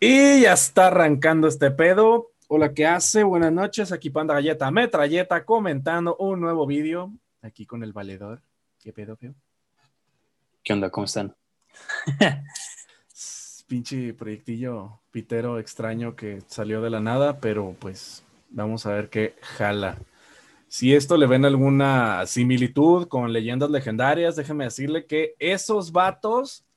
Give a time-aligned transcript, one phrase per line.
[0.00, 2.30] Y ya está arrancando este pedo.
[2.46, 3.24] Hola, ¿qué hace?
[3.24, 3.90] Buenas noches.
[3.90, 7.12] Aquí Panda Galleta Metralleta comentando un nuevo vídeo.
[7.42, 8.40] Aquí con el valedor.
[8.78, 9.34] ¿Qué pedo, feo?
[10.62, 10.90] ¿Qué onda?
[10.90, 11.34] ¿Cómo están?
[13.66, 19.34] Pinche proyectillo pitero extraño que salió de la nada, pero pues vamos a ver qué
[19.42, 19.98] jala.
[20.68, 26.67] Si esto le ven alguna similitud con leyendas legendarias, déjeme decirle que esos vatos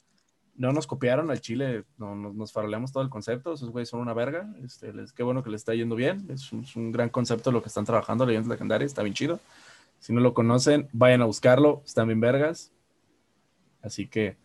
[0.56, 4.14] no nos copiaron al Chile, no, nos faroleamos todo el concepto, esos güeyes son una
[4.14, 7.62] verga, este, les, qué bueno que les está yendo bien, es un, gran concepto lo
[7.62, 9.40] que están trabajando, leyendas legendarias, está bien chido.
[10.00, 12.72] Si no lo conocen, vayan a buscarlo, están bien vergas.
[13.84, 14.38] Así que,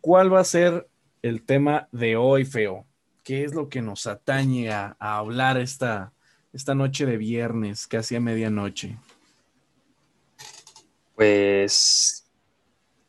[0.00, 0.88] ¿cuál va a ser
[1.22, 2.84] el tema de hoy, Feo?
[3.24, 6.12] ¿Qué es lo que nos atañe a, a hablar esta,
[6.52, 8.98] esta noche de viernes, casi a medianoche?
[11.14, 12.29] Pues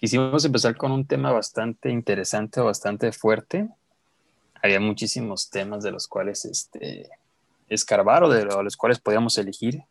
[0.02, 3.70] Quisimos empezar con un tema bastante interesante, bastante fuerte.
[4.64, 7.08] Había muchísimos temas de los cuales este,
[7.70, 9.84] escarbar o de los cuales podíamos elegir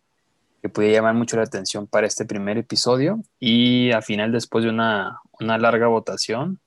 [0.63, 3.23] que podía llamar mucho la atención para este primer episodio.
[3.39, 6.59] Y al final, después de una, una larga votación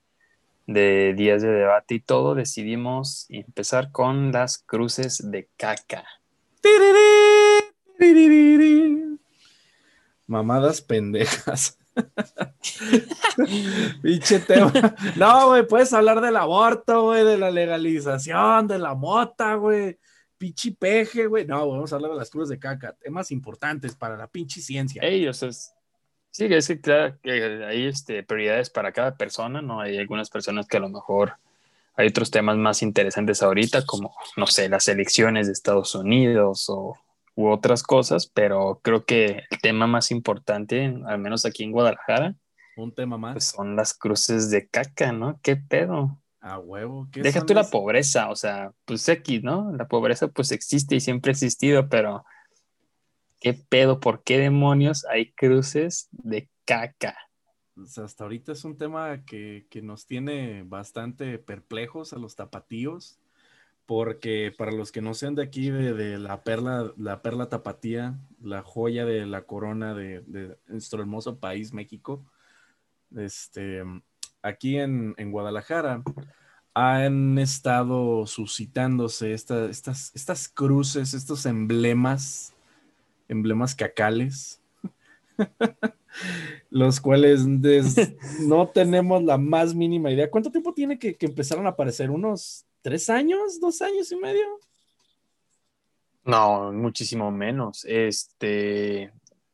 [0.66, 6.02] de días de debate y todo, decidimos empezar con las cruces de caca.
[10.26, 11.76] Mamadas pendejas.
[14.02, 14.72] Pinche tema.
[15.16, 19.98] No, güey, puedes hablar del aborto, güey, de la legalización, de la mota, güey.
[20.36, 21.46] Pinche peje, güey.
[21.46, 22.94] No, vamos a hablar de las cruces de caca.
[22.94, 25.02] Temas importantes para la pinche ciencia.
[25.04, 25.72] Ellos es.
[26.30, 29.80] Sí, es que claro hay este, prioridades para cada persona, ¿no?
[29.80, 31.34] Hay algunas personas que a lo mejor
[31.96, 36.98] hay otros temas más interesantes ahorita, como, no sé, las elecciones de Estados Unidos o
[37.34, 42.36] u otras cosas, pero creo que el tema más importante, al menos aquí en Guadalajara,
[42.76, 45.38] un tema más, pues son las cruces de caca, ¿no?
[45.42, 46.20] ¿Qué pedo?
[46.40, 47.08] A huevo.
[47.12, 49.72] ¿qué Deja tú la pobreza, o sea, pues aquí, ¿no?
[49.76, 52.24] La pobreza pues existe y siempre ha existido, pero
[53.40, 54.00] ¿qué pedo?
[54.00, 57.16] ¿Por qué demonios hay cruces de caca?
[57.76, 63.18] Hasta ahorita es un tema que, que nos tiene bastante perplejos a los tapatíos
[63.86, 68.62] porque para los que no sean de aquí, de, la perla, la perla tapatía, la
[68.62, 72.24] joya de la corona de, nuestro hermoso país, México,
[73.14, 73.82] este,
[74.42, 76.02] aquí en, Guadalajara
[76.72, 82.54] han estado suscitándose estas, estas cruces, estos emblemas,
[83.28, 84.60] emblemas cacales,
[86.70, 87.46] los cuales
[88.40, 90.30] no tenemos la más mínima idea.
[90.30, 92.10] ¿Cuánto tiempo tiene que, que empezaron a aparecer?
[92.10, 94.44] ¿Unos tres años, dos años y medio.
[96.22, 97.84] No, muchísimo menos.
[97.88, 99.10] Este,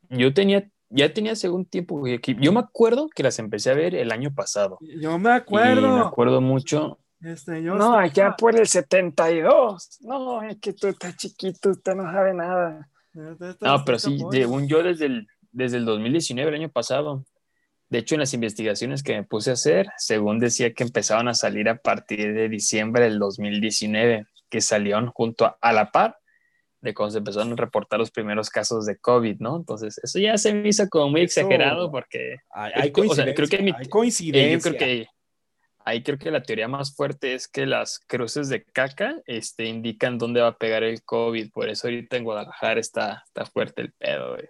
[0.09, 4.11] yo tenía, ya tenía según tiempo, yo me acuerdo que las empecé a ver el
[4.11, 4.79] año pasado.
[4.81, 5.97] Yo me acuerdo.
[5.97, 6.99] me acuerdo mucho.
[7.23, 10.01] Este, no, allá por el 72.
[10.01, 12.89] No, es que tú estás chiquito, usted no sabe nada.
[13.13, 17.25] No, pero sí, según yo desde el, desde el 2019, el año pasado,
[17.91, 21.35] de hecho, en las investigaciones que me puse a hacer, según decía que empezaban a
[21.35, 26.17] salir a partir de diciembre del 2019, que salieron junto a, la par
[26.81, 29.57] de cuando se empezaron a reportar los primeros casos de COVID, ¿no?
[29.57, 32.37] Entonces, eso ya se me hizo como muy exagerado porque...
[32.51, 34.53] Hay, coincidencia, creo que hay coincidencia.
[34.53, 35.09] yo creo que
[35.85, 40.17] ahí creo que la teoría más fuerte es que las cruces de caca este, indican
[40.17, 41.51] dónde va a pegar el COVID.
[41.51, 44.49] Por eso ahorita en Guadalajara está, está fuerte el pedo, güey.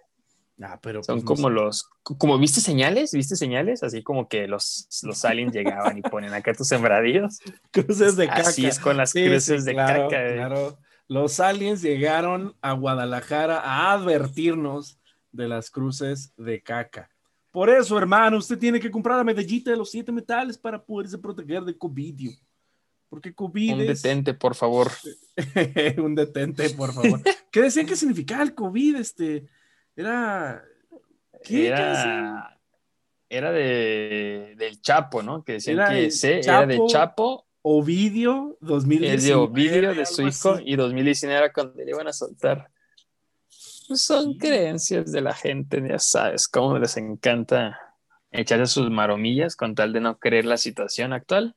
[0.63, 4.87] Ah, pero Son pues, como los, como viste señales, viste señales, así como que los,
[5.03, 7.39] los aliens llegaban y ponen acá tus sembradíos.
[7.71, 8.41] Cruces de caca.
[8.41, 10.07] Así es con las cruces de caca.
[10.07, 10.77] Claro.
[11.07, 14.99] Los aliens llegaron a Guadalajara a advertirnos
[15.31, 17.09] de las cruces de caca.
[17.51, 21.17] Por eso, hermano, usted tiene que comprar la medallita de los siete metales para poderse
[21.17, 22.31] proteger de COVID.
[23.09, 24.89] Porque COVID Un detente, por favor.
[25.97, 27.19] Un detente, por favor.
[27.51, 28.95] ¿Qué decían que significaba el COVID?
[28.95, 29.47] Este
[30.01, 30.63] era.
[31.43, 31.67] ¿Qué?
[31.67, 32.59] Era,
[33.29, 35.43] era de, del Chapo, ¿no?
[35.43, 37.47] Que decían que C era de Chapo.
[37.63, 39.15] Ovidio 2019.
[39.15, 42.71] Es de Ovidio, de su hijo, y 2019 era cuando le iban a soltar.
[43.87, 47.79] Pues son creencias de la gente, ya sabes, cómo les encanta
[48.31, 51.55] echarse sus maromillas con tal de no creer la situación actual.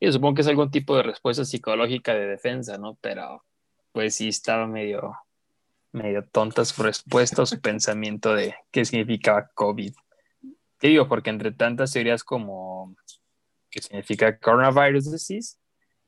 [0.00, 2.96] Y supongo que es algún tipo de respuesta psicológica de defensa, ¿no?
[3.00, 3.44] Pero
[3.92, 5.12] pues sí estaba medio,
[5.92, 9.92] medio tontas su respuesta su pensamiento de qué significaba COVID.
[10.78, 11.08] ¿Qué digo?
[11.08, 12.94] Porque entre tantas teorías como
[13.70, 15.56] qué significa coronavirus disease,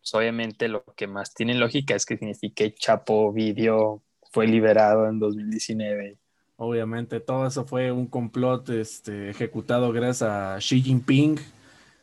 [0.00, 5.18] pues obviamente lo que más tiene lógica es que significa Chapo Video fue liberado en
[5.18, 6.18] 2019.
[6.56, 11.38] Obviamente todo eso fue un complot este, ejecutado gracias a Xi Jinping,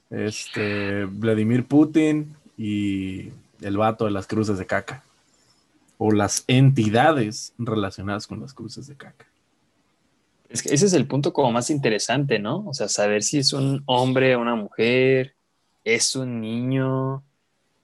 [0.10, 3.30] este, Vladimir Putin y
[3.62, 5.04] el vato de las cruces de caca
[5.98, 9.26] o las entidades relacionadas con las cruces de caca.
[10.50, 12.64] Es ese es el punto como más interesante, ¿no?
[12.68, 15.36] O sea, saber si es un hombre una mujer,
[15.84, 17.24] es un niño,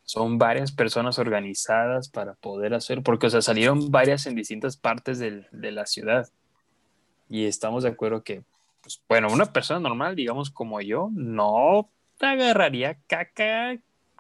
[0.04, 5.20] son varias personas organizadas para poder hacer, porque, o sea, salieron varias en distintas partes
[5.20, 6.30] de la ciudad.
[7.30, 8.44] Y estamos de acuerdo que,
[8.82, 11.90] pues, bueno, una persona normal, digamos como yo, no
[12.20, 13.78] agarraría caca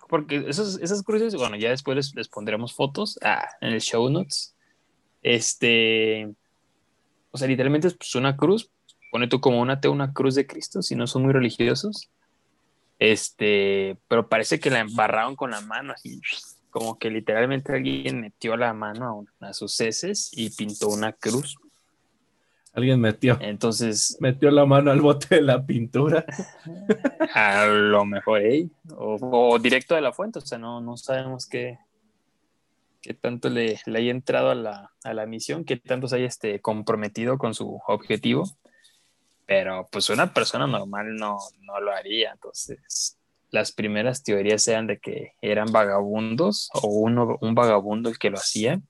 [0.09, 4.55] porque esas, esas cruces, bueno, ya después les, pondremos fotos ah, en el show notes.
[5.21, 6.29] Este,
[7.31, 8.69] o sea, literalmente es pues, una cruz.
[9.11, 12.09] Pone tú como una una cruz de Cristo, si no son muy religiosos.
[12.99, 16.21] Este, pero parece que la embarraron con la mano, así,
[16.69, 21.57] como que literalmente alguien metió la mano a, a sus heces y pintó una cruz.
[22.73, 23.37] Alguien metió.
[23.39, 24.17] Entonces.
[24.19, 26.25] Metió la mano al bote de la pintura.
[27.33, 28.67] A lo mejor, ¿eh?
[28.97, 31.77] O, directo de la fuente, o sea, no, no sabemos qué,
[33.01, 36.25] qué tanto le, le haya entrado a la, a la, misión, qué tanto se haya
[36.25, 38.49] este, comprometido con su objetivo.
[39.45, 42.31] Pero pues una persona normal no, no lo haría.
[42.31, 43.19] Entonces,
[43.51, 48.37] las primeras teorías eran de que eran vagabundos o uno, un vagabundo el que lo
[48.37, 48.81] hacía.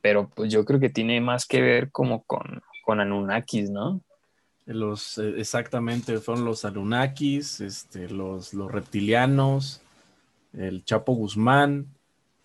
[0.00, 4.00] Pero pues yo creo que tiene más que ver como con con Anunnakis, ¿no?
[4.66, 9.80] Los, eh, exactamente, fueron los Anunnakis, este, los, los reptilianos,
[10.52, 11.86] el Chapo Guzmán,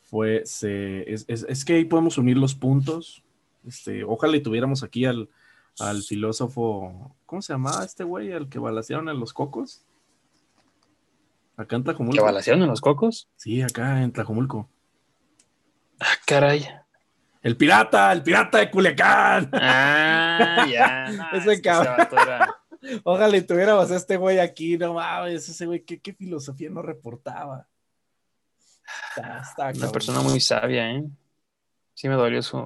[0.04, 3.24] fue, se, es, que ahí podemos unir los puntos.
[3.68, 5.30] Este, ojalá y tuviéramos aquí al,
[5.80, 8.32] al filósofo, ¿cómo se llamaba este güey?
[8.32, 9.82] Al que balacearon en los cocos.
[11.58, 12.18] Acá en Tlajomulco.
[12.18, 13.30] ¿Que balacearon en los cocos?
[13.36, 14.70] Sí, acá en Tlajomulco.
[16.00, 16.68] Ah, caray.
[17.46, 19.52] El pirata, el pirata de Culiacán.
[19.54, 21.30] Ah, ya.
[21.34, 22.08] ese cabrón.
[23.04, 27.68] Ojalá y tuviéramos a este güey aquí, no mames, ese güey, ¿qué, filosofía no reportaba?
[29.76, 31.04] Una persona muy sabia, ¿eh?
[31.94, 32.66] Sí me dolió su,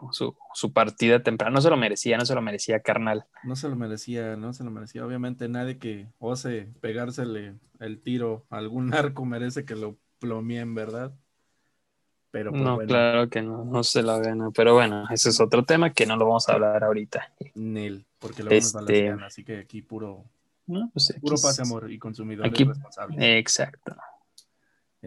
[0.53, 1.55] su, partida temprana.
[1.55, 3.25] No se lo merecía, no se lo merecía, carnal.
[3.43, 5.05] No se lo merecía, no se lo merecía.
[5.05, 11.11] Obviamente nadie que ose pegársele el tiro a algún arco merece que lo plomien, ¿verdad?
[12.31, 14.51] Pero pues, no, claro que no, no se la gana.
[14.51, 17.33] Pero bueno, ese es otro tema que no lo vamos a hablar ahorita.
[17.55, 19.09] Nel, porque lo vamos a este...
[19.25, 20.25] así que aquí puro,
[20.93, 23.17] pues, puro paz, amor y consumidores aquí, responsables.
[23.19, 23.95] Exacto.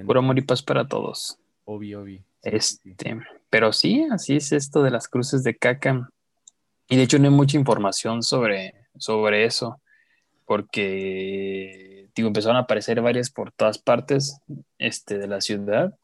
[0.04, 1.38] Puro amor y paz para todos.
[1.64, 2.22] Obvio, obvio.
[2.42, 3.20] este,
[3.50, 6.10] pero sí, así es esto de las cruces de caca.
[6.88, 9.80] Y de hecho no hay mucha información sobre, sobre eso,
[10.44, 14.40] porque digo, empezaron a aparecer varias por todas partes
[14.78, 15.94] este, de la ciudad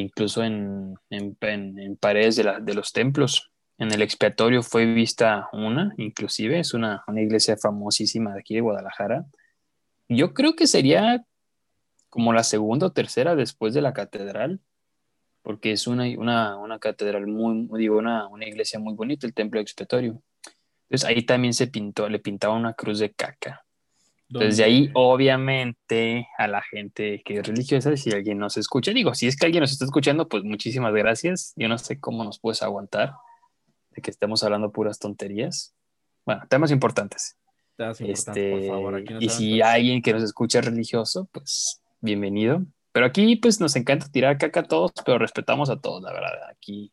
[0.00, 3.50] incluso en, en, paredes de, la, de, los templos.
[3.78, 8.60] En el expiatorio fue vista una, inclusive, es una, una, iglesia famosísima de aquí de
[8.60, 9.26] Guadalajara.
[10.08, 11.24] Yo creo que sería
[12.08, 14.60] como la segunda o tercera después de la catedral,
[15.42, 19.60] porque es una, una, una catedral muy, digo, una, una iglesia muy bonita, el templo
[19.60, 20.22] expiatorio.
[20.88, 23.64] Entonces ahí también se pintó, le pintaba una cruz de caca.
[24.28, 29.14] Entonces, de ahí, obviamente, a la gente que es religiosa, si alguien nos escucha, digo,
[29.14, 31.52] si es que alguien nos está escuchando, pues muchísimas gracias.
[31.56, 33.14] Yo no sé cómo nos puedes aguantar
[33.90, 35.74] de que estemos hablando puras tonterías.
[36.24, 37.36] Bueno, temas importantes.
[37.98, 38.70] este,
[39.20, 42.64] y si alguien que nos escucha es religioso, pues bienvenido.
[42.92, 46.48] Pero aquí, pues nos encanta tirar caca a todos, pero respetamos a todos, la verdad.
[46.50, 46.92] Aquí,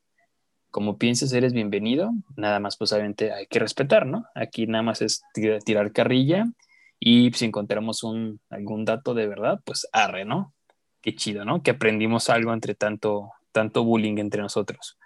[0.70, 2.12] como pienses, eres bienvenido.
[2.36, 4.26] Nada más, pues obviamente hay que respetar, ¿no?
[4.36, 5.22] Aquí nada más es
[5.64, 6.46] tirar carrilla
[7.04, 10.54] y si encontramos un, algún dato de verdad, pues arre, ¿no?
[11.02, 11.64] Qué chido, ¿no?
[11.64, 15.00] Que aprendimos algo entre tanto, tanto bullying entre nosotros.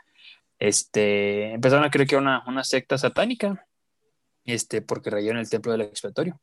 [0.59, 3.65] Este, empezaron a creer que era una, una secta satánica,
[4.43, 6.41] este, porque rayaron el templo del expiatorio.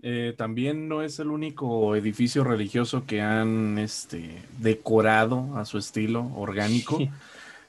[0.00, 6.32] Eh, también no es el único edificio religioso que han este, decorado a su estilo
[6.34, 6.98] orgánico,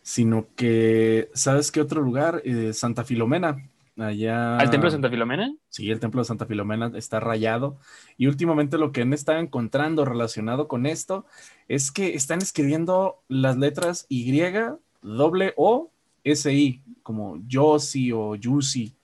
[0.02, 2.42] sino que, ¿sabes qué otro lugar?
[2.46, 3.58] Eh, Santa Filomena,
[3.98, 4.58] Allá.
[4.58, 5.56] ¿Al templo de Santa Filomena?
[5.70, 7.78] Sí, el templo de Santa Filomena está rayado.
[8.18, 11.26] Y últimamente lo que han estado encontrando relacionado con esto
[11.68, 14.42] es que están escribiendo las letras Y,
[15.02, 15.92] doble O,
[16.24, 18.96] S, I, como Yossi o Yusi.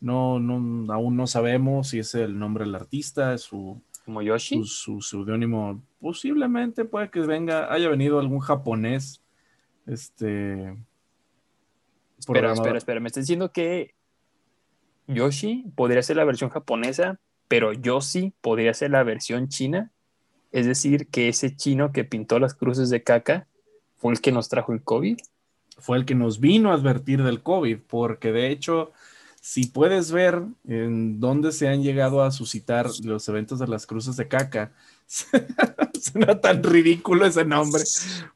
[0.00, 3.82] No, no, aún no sabemos si es el nombre del artista, su.
[4.06, 4.62] ¿Como Yoshi?
[4.64, 5.82] Su seudónimo.
[6.00, 9.22] Posiblemente puede que venga, haya venido algún japonés.
[9.86, 10.74] Este.
[12.18, 13.00] Espera, espera, espera.
[13.00, 13.94] Me está diciendo que
[15.12, 19.90] Yoshi podría ser la versión japonesa, pero Yoshi podría ser la versión china.
[20.52, 23.46] Es decir, que ese chino que pintó las cruces de caca
[23.96, 25.18] fue el que nos trajo el COVID.
[25.78, 28.92] Fue el que nos vino a advertir del COVID, porque de hecho,
[29.40, 34.16] si puedes ver en dónde se han llegado a suscitar los eventos de las cruces
[34.16, 34.72] de caca,
[36.00, 37.82] Suena tan ridículo ese nombre.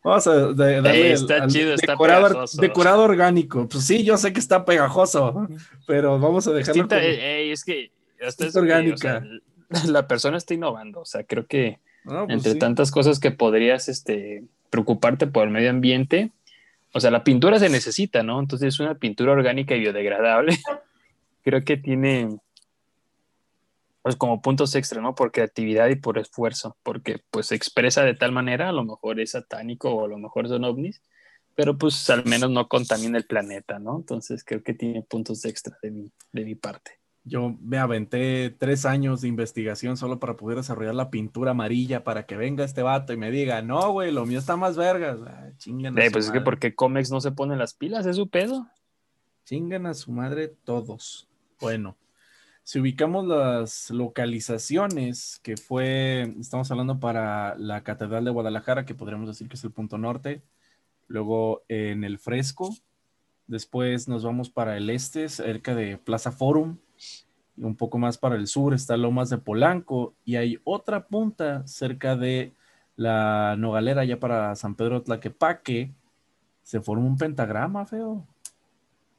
[0.03, 3.69] Vamos a darle está chido, decorado, decorado, orgánico.
[3.69, 5.49] Pues sí, yo sé que está pegajoso,
[5.87, 6.89] pero vamos a dejarlo.
[6.91, 9.25] es que es orgánica.
[9.87, 11.01] la persona está innovando.
[11.01, 15.71] O sea, creo que pues entre tantas cosas que podrías este, preocuparte por el medio
[15.71, 16.33] ambiente,
[16.93, 18.41] o sea, la pintura se necesita, ¿no?
[18.41, 20.59] Entonces es una pintura orgánica y biodegradable.
[21.45, 22.37] creo que tiene
[24.05, 25.15] pues como puntos extra, ¿no?
[25.15, 29.19] Por creatividad y por esfuerzo, porque pues se expresa de tal manera, a lo mejor
[29.19, 31.03] es satánico o a lo mejor son ovnis,
[31.55, 33.97] pero pues al menos no contamina el planeta, ¿no?
[33.97, 37.01] Entonces creo que tiene puntos extra de mi, de mi parte.
[37.25, 42.27] Yo me aventé tres años de investigación solo para poder desarrollar la pintura amarilla para
[42.27, 45.19] que venga este vato y me diga, no, güey, lo mío está más vergas.
[45.27, 48.69] Ah, eh, pues es que porque Comex no se pone las pilas, es su pedo.
[49.47, 51.27] Chingan a su madre todos.
[51.59, 51.97] Bueno,
[52.65, 59.29] si ubicamos las localizaciones, que fue, estamos hablando para la Catedral de Guadalajara, que podríamos
[59.29, 60.43] decir que es el punto norte,
[61.07, 62.75] luego en el Fresco,
[63.47, 66.79] después nos vamos para el este, cerca de Plaza Forum,
[67.55, 71.67] y un poco más para el sur está Lomas de Polanco, y hay otra punta
[71.67, 72.55] cerca de
[72.97, 75.93] la Nogalera, ya para San Pedro Tlaquepaque,
[76.63, 78.27] se forma un pentagrama, feo.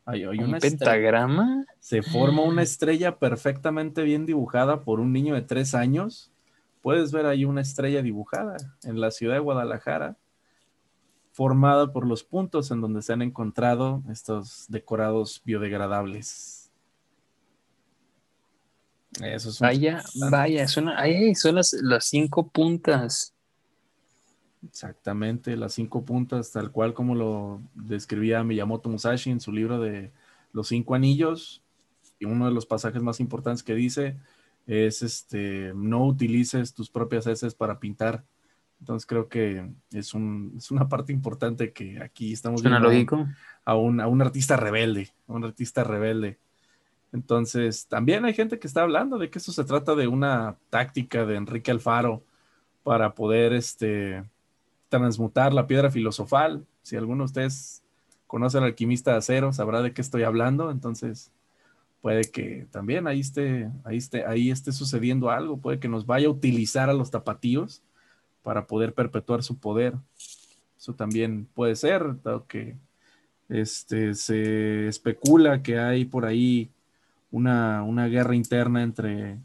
[0.06, 1.66] Hay, ¿Un pentagrama?
[1.80, 6.32] Se forma una estrella perfectamente bien dibujada por un niño de tres años.
[6.84, 10.16] Puedes ver ahí una estrella dibujada en la ciudad de Guadalajara,
[11.32, 16.72] formada por los puntos en donde se han encontrado estos decorados biodegradables.
[19.24, 20.90] Eso es vaya, vaya, son,
[21.36, 23.35] son las, las cinco puntas.
[24.68, 30.12] Exactamente, las cinco puntas, tal cual como lo describía Miyamoto Musashi en su libro de
[30.52, 31.62] Los Cinco Anillos.
[32.20, 34.18] Y uno de los pasajes más importantes que dice
[34.68, 38.24] es este no utilices tus propias heces para pintar.
[38.80, 42.90] Entonces creo que es, un, es una parte importante que aquí estamos viendo
[43.66, 46.40] a un, a un artista rebelde, a un artista rebelde.
[47.12, 51.26] Entonces, también hay gente que está hablando de que eso se trata de una táctica
[51.26, 52.24] de Enrique Alfaro
[52.84, 54.26] para poder este,
[54.90, 56.66] transmutar la piedra filosofal.
[56.82, 57.84] Si alguno de ustedes
[58.28, 60.72] conoce al alquimista de acero, sabrá de qué estoy hablando.
[60.72, 61.32] Entonces,
[62.02, 65.58] puede que también ahí esté, ahí esté, ahí esté sucediendo algo.
[65.58, 67.82] Puede que nos vaya a utilizar a los tapatíos
[68.44, 69.96] para poder perpetuar su poder.
[70.78, 72.76] Eso también puede ser, dado que
[73.50, 76.70] este, se especula que hay por ahí
[77.32, 79.38] una, una guerra interna entre,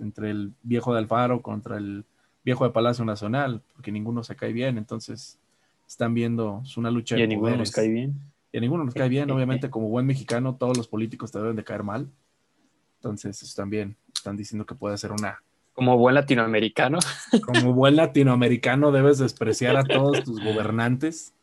[0.00, 2.04] entre el viejo de Alfaro contra el
[2.44, 5.38] viejo de Palacio Nacional, porque ninguno se cae bien, entonces
[5.86, 7.18] están viendo es una lucha.
[7.18, 8.14] Y a ninguno nos cae bien.
[8.52, 11.56] Y a ninguno nos cae bien, obviamente como buen mexicano todos los políticos te deben
[11.56, 12.08] de caer mal.
[12.96, 15.42] Entonces también están diciendo que puede ser una...
[15.72, 17.00] Como buen latinoamericano.
[17.44, 21.34] Como buen latinoamericano debes despreciar a todos tus gobernantes.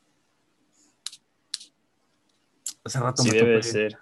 [2.84, 3.98] Hace rato me debe ser.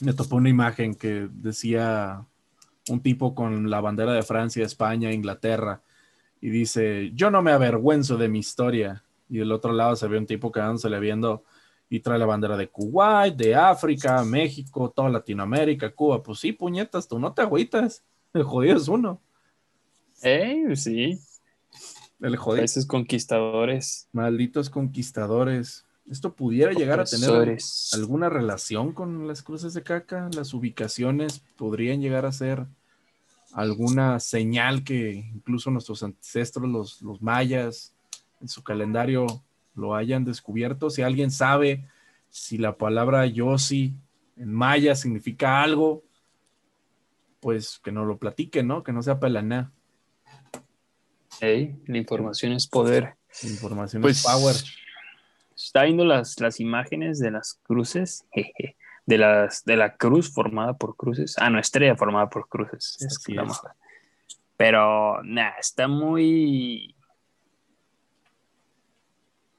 [0.00, 2.24] Me topó una imagen que decía
[2.88, 5.82] un tipo con la bandera de Francia, España, Inglaterra,
[6.40, 9.04] y dice, yo no me avergüenzo de mi historia.
[9.28, 11.44] Y del otro lado se ve un tipo quedándosele viendo
[11.88, 16.22] y trae la bandera de Kuwait, de África, México, toda Latinoamérica, Cuba.
[16.22, 18.04] Pues sí, puñetas, tú no te agüitas.
[18.32, 19.20] El jodido es uno.
[20.22, 21.18] Eh, sí.
[22.20, 22.64] El jodido.
[22.64, 24.08] Esos conquistadores.
[24.12, 25.84] Malditos conquistadores.
[26.08, 27.58] ¿Esto pudiera llegar a tener
[27.92, 30.28] alguna relación con las cruces de caca?
[30.34, 32.66] ¿Las ubicaciones podrían llegar a ser
[33.52, 37.94] alguna señal que incluso nuestros ancestros, los, los mayas,
[38.40, 39.26] en su calendario
[39.74, 40.90] lo hayan descubierto.
[40.90, 41.86] Si alguien sabe
[42.28, 43.94] si la palabra Yosi
[44.36, 46.04] en maya significa algo,
[47.40, 48.82] pues que no lo platique, ¿no?
[48.82, 49.72] Que no sea pelaná.
[51.40, 53.16] Hey, la información es poder.
[53.42, 54.56] La información es pues, power.
[55.56, 58.24] Está viendo las, las imágenes de las cruces.
[58.32, 58.76] Jeje
[59.10, 61.34] de, las, de la cruz formada por cruces.
[61.38, 62.96] Ah, no, estrella formada por cruces.
[64.56, 66.94] Pero, nada, está muy...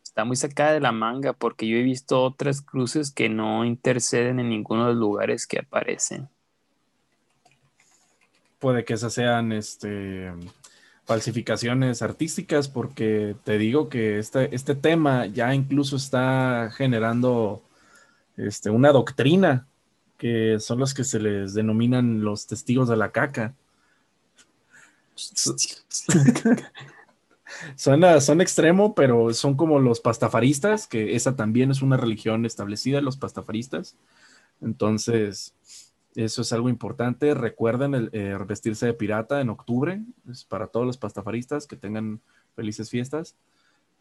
[0.04, 4.40] Está muy sacada de la manga porque yo he visto otras cruces que no interceden
[4.40, 6.30] en ninguno de los lugares que aparecen.
[8.60, 10.32] Puede que esas sean este,
[11.06, 17.64] falsificaciones artísticas porque te digo que este, este tema ya incluso está generando
[18.48, 19.68] este, una doctrina,
[20.18, 23.56] que son los que se les denominan los testigos de la caca.
[27.76, 33.02] Suena, son extremo, pero son como los pastafaristas, que esa también es una religión establecida,
[33.02, 33.98] los pastafaristas.
[34.62, 35.54] Entonces,
[36.14, 37.34] Eso es algo importante.
[37.34, 40.02] Recuerden el, eh, vestirse de pirata en octubre.
[40.30, 42.20] Es para todos los pastafaristas que tengan
[42.54, 43.38] felices fiestas.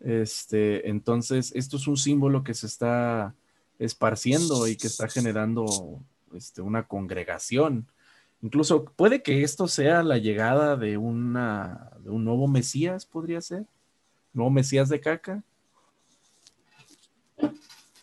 [0.01, 3.35] Este, entonces, esto es un símbolo que se está
[3.81, 6.01] esparciendo y que está generando
[6.35, 7.89] este, una congregación.
[8.43, 13.65] Incluso puede que esto sea la llegada de, una, de un nuevo Mesías, podría ser.
[14.33, 15.43] Nuevo Mesías de caca.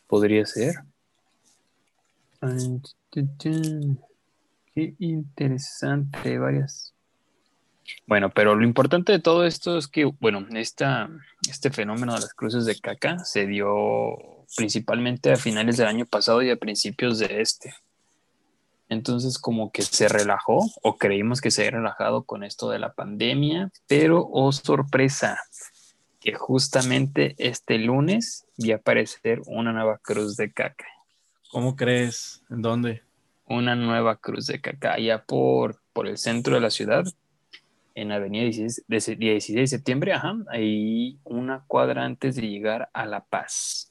[0.08, 0.76] Podría ser.
[4.74, 6.94] Qué interesante, varias.
[8.06, 11.10] Bueno, pero lo importante de todo esto es que, bueno, esta,
[11.50, 16.42] este fenómeno de las cruces de caca se dio principalmente a finales del año pasado
[16.42, 17.74] y a principios de este.
[18.90, 22.94] Entonces como que se relajó o creímos que se había relajado con esto de la
[22.94, 25.40] pandemia, pero oh sorpresa,
[26.22, 30.86] que justamente este lunes vi aparecer una nueva cruz de caca.
[31.52, 32.44] ¿Cómo crees?
[32.50, 33.04] ¿En dónde?
[33.46, 37.06] Una nueva cruz de caca allá por, por el centro de la ciudad,
[37.98, 43.08] en Avenida 16 de, 16 de septiembre, ajá, ahí una cuadra antes de llegar a
[43.08, 43.87] La Paz.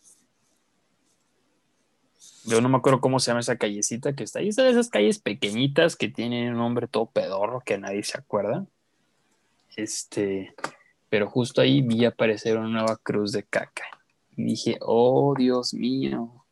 [2.47, 4.49] Yo no me acuerdo cómo se llama esa callecita que está ahí.
[4.49, 8.65] Es de esas calles pequeñitas que tienen un nombre todo pedorro que nadie se acuerda.
[9.76, 10.55] Este,
[11.09, 13.85] pero justo ahí vi aparecer una nueva cruz de caca.
[14.37, 16.45] Y dije, oh Dios mío,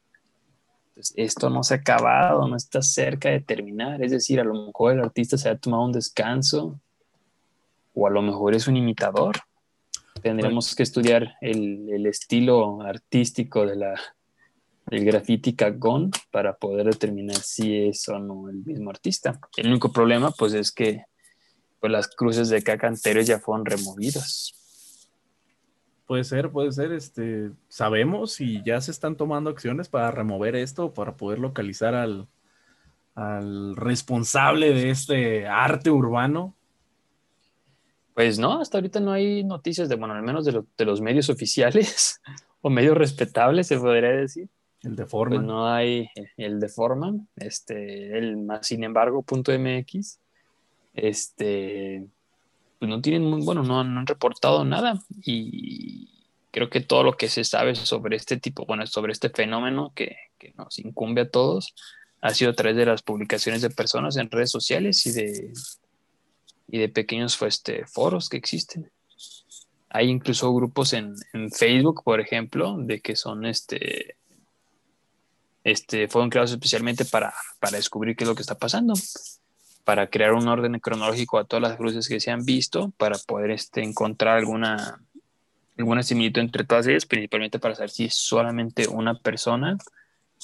[0.94, 4.02] pues esto no se ha acabado, no está cerca de terminar.
[4.02, 6.80] Es decir, a lo mejor el artista se ha tomado un descanso
[7.94, 9.36] o a lo mejor es un imitador.
[10.22, 13.94] Tendremos que estudiar el, el estilo artístico de la,
[14.90, 19.40] el graffiti cagón para poder determinar si es o no el mismo artista.
[19.56, 21.04] El único problema, pues, es que
[21.80, 24.54] pues, las cruces de caca anteriores ya fueron removidas.
[26.06, 26.92] Puede ser, puede ser.
[26.92, 32.28] Este, sabemos y ya se están tomando acciones para remover esto, para poder localizar al,
[33.14, 36.54] al responsable de este arte urbano.
[38.12, 41.30] Pues no, hasta ahorita no hay noticias de, bueno, al menos de, de los medios
[41.30, 42.20] oficiales
[42.60, 44.48] o medios respetables, se podría decir.
[44.84, 45.38] El de Forman.
[45.38, 50.18] Pues no hay el de Forman, este, el más sin embargo, punto MX,
[50.94, 52.06] este,
[52.78, 56.10] pues no tienen, bueno, no, han reportado nada y
[56.50, 60.16] creo que todo lo que se sabe sobre este tipo, bueno, sobre este fenómeno que,
[60.38, 61.74] que nos incumbe a todos,
[62.20, 65.52] ha sido a través de las publicaciones de personas en redes sociales y de,
[66.68, 68.90] y de pequeños este, foros que existen.
[69.90, 74.16] Hay incluso grupos en, en, Facebook, por ejemplo, de que son este,
[75.64, 78.94] este, fueron creados especialmente para, para descubrir qué es lo que está pasando,
[79.82, 83.50] para crear un orden cronológico a todas las cruces que se han visto, para poder
[83.50, 85.00] este, encontrar alguna,
[85.78, 89.78] alguna similitud entre todas ellas, principalmente para saber si solamente una persona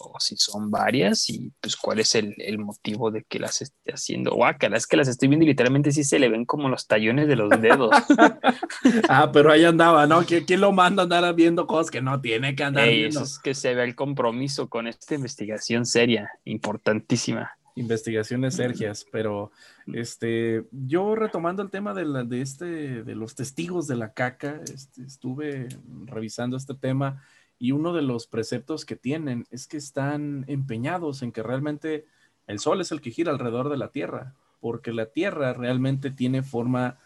[0.01, 3.93] o si son varias y pues cuál es el, el motivo de que las esté
[3.93, 4.33] haciendo.
[4.33, 7.29] Guácala, es que las estoy viendo y literalmente sí se le ven como los tallones
[7.29, 7.91] de los dedos.
[9.09, 10.25] ah, pero ahí andaba, ¿no?
[10.25, 13.21] ¿Quién, ¿Quién, lo manda a andar viendo cosas que no tiene que andar Ey, viendo?
[13.21, 17.53] Eso es que se ve el compromiso con esta investigación seria, importantísima.
[17.77, 19.53] Investigaciones sergias, pero
[19.95, 24.61] este, yo retomando el tema de, la, de, este, de los testigos de la caca,
[24.73, 25.69] este, estuve
[26.05, 27.23] revisando este tema
[27.61, 32.07] y uno de los preceptos que tienen es que están empeñados en que realmente
[32.47, 36.43] el Sol es el que gira alrededor de la Tierra, porque la Tierra realmente tiene
[36.43, 36.99] forma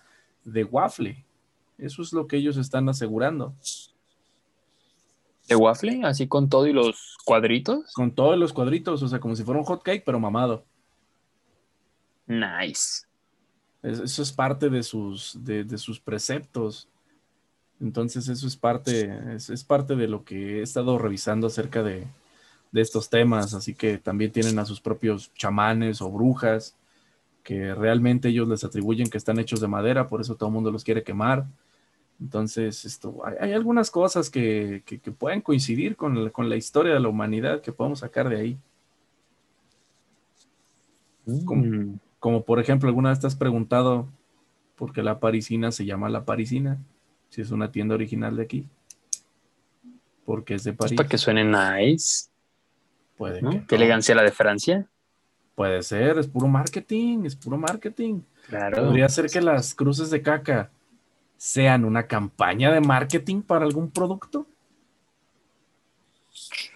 [0.44, 1.26] de waffle.
[1.76, 3.52] Eso es lo que ellos están asegurando.
[5.48, 6.02] ¿De waffle?
[6.04, 7.92] ¿Así con todo y los cuadritos?
[7.92, 10.64] Con todos los cuadritos, o sea, como si fuera un hot cake, pero mamado.
[12.28, 13.06] Nice.
[13.82, 16.88] Eso es parte de sus, de, de sus preceptos.
[17.80, 22.06] Entonces eso es parte, es, es, parte de lo que he estado revisando acerca de,
[22.72, 26.76] de, estos temas, así que también tienen a sus propios chamanes o brujas,
[27.42, 30.70] que realmente ellos les atribuyen que están hechos de madera, por eso todo el mundo
[30.70, 31.46] los quiere quemar.
[32.20, 36.56] Entonces, esto, hay, hay algunas cosas que, que, que pueden coincidir con la, con la,
[36.56, 38.58] historia de la humanidad que podemos sacar de ahí.
[41.26, 41.44] Mm.
[41.44, 44.06] Como, como por ejemplo, alguna vez te has preguntado
[44.76, 46.78] por qué la parisina se llama la parisina
[47.34, 48.68] si es una tienda original de aquí.
[50.24, 50.92] Porque es de París.
[50.92, 52.28] Es para que suene nice.
[53.16, 53.50] Puede ¿no?
[53.50, 53.82] que ¿Qué no.
[53.82, 54.86] elegancia la de Francia?
[55.56, 58.20] Puede ser, es puro marketing, es puro marketing.
[58.48, 58.84] Claro.
[58.84, 60.70] Podría ser que las cruces de caca
[61.36, 64.46] sean una campaña de marketing para algún producto.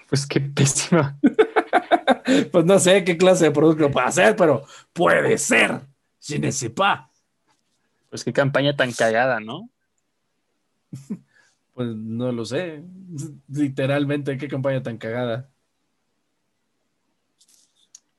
[0.08, 1.16] Pues qué pésima.
[2.50, 5.82] pues no sé qué clase de producto puede ser, pero puede ser.
[6.36, 7.08] Ne sais pas.
[8.10, 9.70] Pues qué campaña tan cagada, ¿no?
[11.78, 12.82] Pues no lo sé.
[13.46, 15.48] Literalmente, qué campaña tan cagada.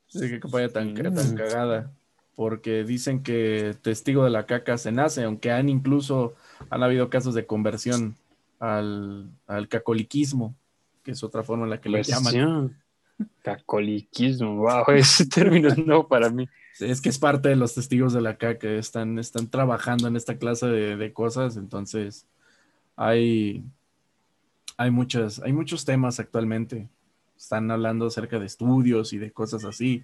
[0.07, 1.91] Sí, qué campaña tan, tan cagada.
[2.35, 6.35] Porque dicen que testigo de la caca se nace, aunque han incluso,
[6.69, 8.15] han habido casos de conversión
[8.59, 10.55] al, al cacoliquismo,
[11.03, 12.77] que es otra forma en la que le llaman.
[13.41, 16.47] Cacoliquismo, wow, ese término es nuevo para mí.
[16.79, 20.37] Es que es parte de los testigos de la caca, están, están trabajando en esta
[20.37, 22.25] clase de, de cosas, entonces
[23.01, 23.63] hay,
[24.75, 26.89] hay, muchas, hay muchos temas actualmente.
[27.37, 30.03] Están hablando acerca de estudios y de cosas así,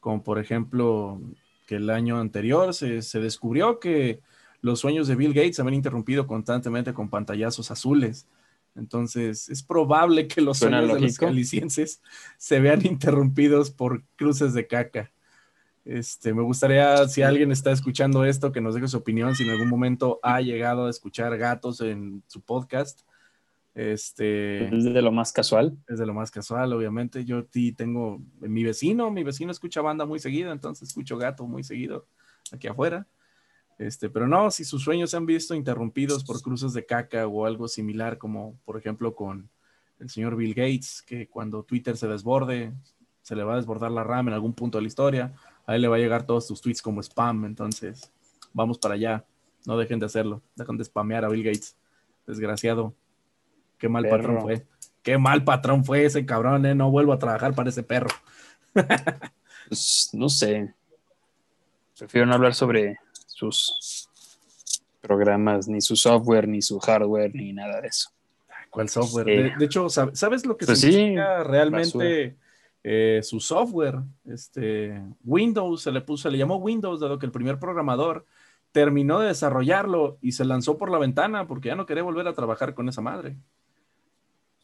[0.00, 1.20] como por ejemplo
[1.68, 4.18] que el año anterior se, se descubrió que
[4.62, 8.26] los sueños de Bill Gates se habían interrumpido constantemente con pantallazos azules.
[8.74, 12.02] Entonces, es probable que los sueños de los calicienses
[12.36, 15.12] se vean interrumpidos por cruces de caca.
[15.84, 19.50] Este, me gustaría, si alguien está escuchando esto, que nos deje su opinión, si en
[19.50, 23.02] algún momento ha llegado a escuchar gatos en su podcast.
[23.74, 25.76] Este, Es de lo más casual.
[25.88, 27.24] es de lo más casual, obviamente.
[27.24, 32.06] Yo tengo mi vecino, mi vecino escucha banda muy seguido, entonces escucho gato muy seguido
[32.52, 33.06] aquí afuera.
[33.78, 37.44] Este, pero no, si sus sueños se han visto interrumpidos por cruces de caca o
[37.44, 39.50] algo similar, como por ejemplo con
[39.98, 42.72] el señor Bill Gates, que cuando Twitter se desborde,
[43.22, 45.32] se le va a desbordar la RAM en algún punto de la historia,
[45.66, 48.10] a él le va a llegar todos tus tweets como spam, entonces
[48.52, 49.24] vamos para allá,
[49.66, 51.76] no dejen de hacerlo, dejen de spamear a Bill Gates,
[52.26, 52.94] desgraciado,
[53.78, 54.16] qué mal Perro.
[54.18, 54.66] patrón fue,
[55.02, 58.10] qué mal patrón fue ese cabrón, eh, no vuelvo a trabajar para ese perro.
[59.68, 60.74] Pues, no sé.
[61.98, 64.08] Prefiero no hablar sobre sus
[65.00, 68.10] programas, ni su software, ni su hardware, ni nada de eso.
[68.70, 69.28] ¿Cuál software?
[69.28, 72.36] Eh, de, de hecho, ¿sab- ¿sabes lo que pues sí, significa realmente
[72.84, 73.98] eh, su software?
[74.26, 78.24] Este, Windows se le puso, se le llamó Windows, dado que el primer programador
[78.70, 82.32] terminó de desarrollarlo y se lanzó por la ventana porque ya no quería volver a
[82.34, 83.36] trabajar con esa madre.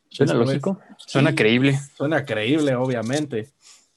[0.09, 0.49] ¿Suena Eso es.
[0.49, 0.81] lógico?
[0.97, 1.37] Suena Sí.
[1.37, 1.79] creíble.
[1.97, 3.49] Suena creíble, obviamente.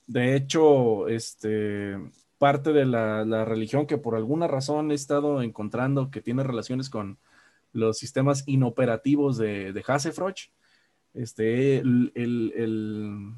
[0.06, 1.98] De hecho, este,
[2.38, 6.90] parte de la, la religión que por alguna razón he estado encontrando que tiene relaciones
[6.90, 7.18] con
[7.72, 10.36] los sistemas inoperativos de, de Hasselhoff,
[11.16, 13.34] este, el- el- el-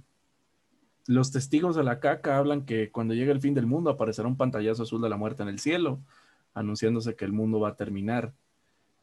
[1.08, 4.38] los testigos de la caca hablan que cuando llegue el fin del mundo aparecerá un
[4.38, 6.00] pantallazo azul de la muerte en el cielo,
[6.54, 8.34] anunciándose que el mundo va a terminar.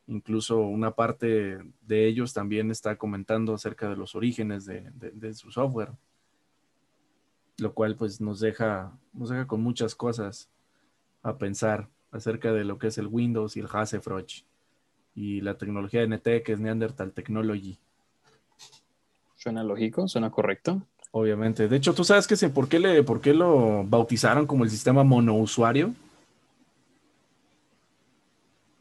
[0.09, 5.93] Incluso una parte de ellos también está comentando acerca de los orígenes de, su software,
[7.59, 8.99] lo cual pues nos deja,
[9.47, 10.51] con muchas cosas
[11.23, 14.27] a pensar acerca de lo que es el Windows y el Hasselhoff
[15.15, 17.79] y la tecnología NT que es Neanderthal Technology,
[19.43, 20.87] Suena lógico, suena correcto.
[21.13, 21.69] Obviamente.
[21.69, 24.71] De hecho, ¿tú sabes que se- por, qué le, por qué lo bautizaron como el
[24.71, 25.95] sistema monousuario?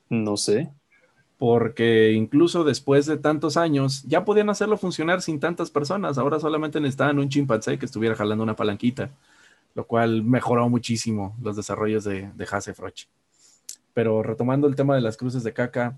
[0.09, 0.69] No sé.
[1.37, 6.17] porque incluso después de tantos años ya podían hacerlo funcionar sin tantas personas.
[6.17, 9.11] Ahora solamente necesitaban un chimpancé que estuviera jalando una palanquita,
[9.75, 12.91] lo cual mejoró muchísimo los desarrollos de, de Hasselhoff.
[13.93, 15.97] Pero retomando el tema de las cruces de caca,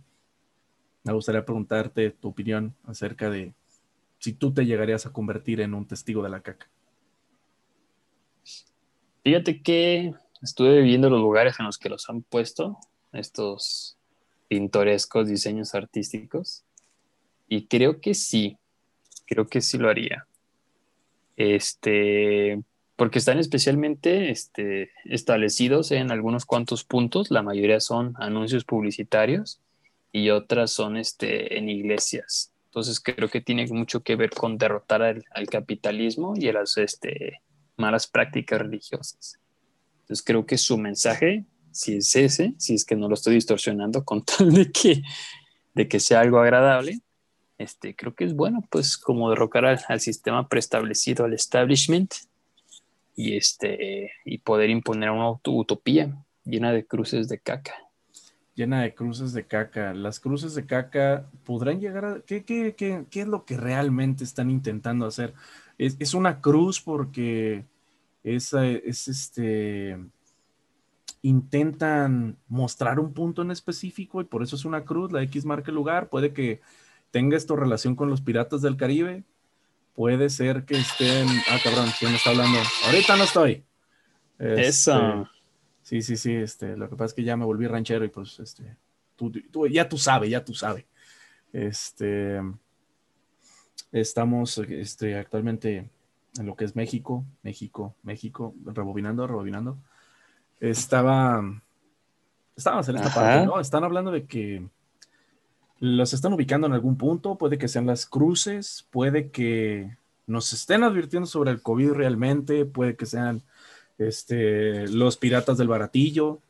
[1.04, 3.54] me gustaría preguntarte tu opinión acerca de
[4.24, 6.70] si tú te llegarías a convertir en un testigo de la caca.
[9.22, 12.78] Fíjate que estuve viendo los lugares en los que los han puesto,
[13.12, 13.98] estos
[14.48, 16.64] pintorescos diseños artísticos,
[17.50, 18.58] y creo que sí,
[19.26, 20.26] creo que sí lo haría.
[21.36, 22.64] Este,
[22.96, 29.60] porque están especialmente este, establecidos en algunos cuantos puntos, la mayoría son anuncios publicitarios
[30.14, 32.53] y otras son este, en iglesias.
[32.74, 36.76] Entonces creo que tiene mucho que ver con derrotar al, al capitalismo y a las
[36.78, 37.44] este,
[37.78, 39.40] malas prácticas religiosas.
[40.02, 44.04] Entonces creo que su mensaje, si es ese, si es que no lo estoy distorsionando
[44.04, 45.04] con tal de que,
[45.76, 47.02] de que sea algo agradable,
[47.60, 52.12] este, creo que es bueno, pues como derrocar al, al sistema preestablecido, al establishment,
[53.16, 57.76] y, este, y poder imponer una ut- utopía llena de cruces de caca.
[58.56, 59.94] Llena de cruces de caca.
[59.94, 62.20] Las cruces de caca podrán llegar a...
[62.22, 65.34] ¿Qué, qué, qué, qué es lo que realmente están intentando hacer?
[65.78, 67.66] Es, es una cruz porque
[68.24, 69.98] es, es este...
[71.24, 75.12] Intentan mostrar un punto en específico y por eso es una cruz.
[75.12, 76.10] La X marca el lugar.
[76.10, 76.62] Puede que
[77.12, 79.24] tenga esto relación con los piratas del Caribe.
[79.96, 81.28] Puede ser que estén...
[81.50, 82.60] Ah, cabrón, ¿quién está hablando?
[82.86, 83.64] Ahorita no estoy.
[84.38, 85.30] Este, Eso.
[85.94, 88.40] Sí, sí, sí, este, lo que pasa es que ya me volví ranchero y pues,
[88.40, 88.76] este,
[89.16, 90.86] tú, tú- ya tú sabes, ya tú sabes.
[91.52, 92.42] Este,
[93.92, 95.92] estamos, este, actualmente
[96.40, 99.78] en lo que es México, México, México, rebobinando, rebobinando.
[100.60, 101.44] Estaba,
[102.56, 103.22] estábamos en esta Ajá.
[103.22, 103.60] parte, ¿no?
[103.60, 104.68] Están hablando de que
[105.78, 110.82] los están ubicando en algún punto, puede que sean las cruces, puede que nos estén
[110.82, 113.44] advirtiendo sobre el COVID realmente, puede que sean
[114.08, 116.42] este, los piratas del baratillo,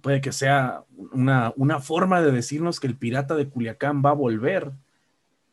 [0.00, 4.14] puede que sea una, una forma de decirnos que el pirata de Culiacán va a
[4.14, 4.72] volver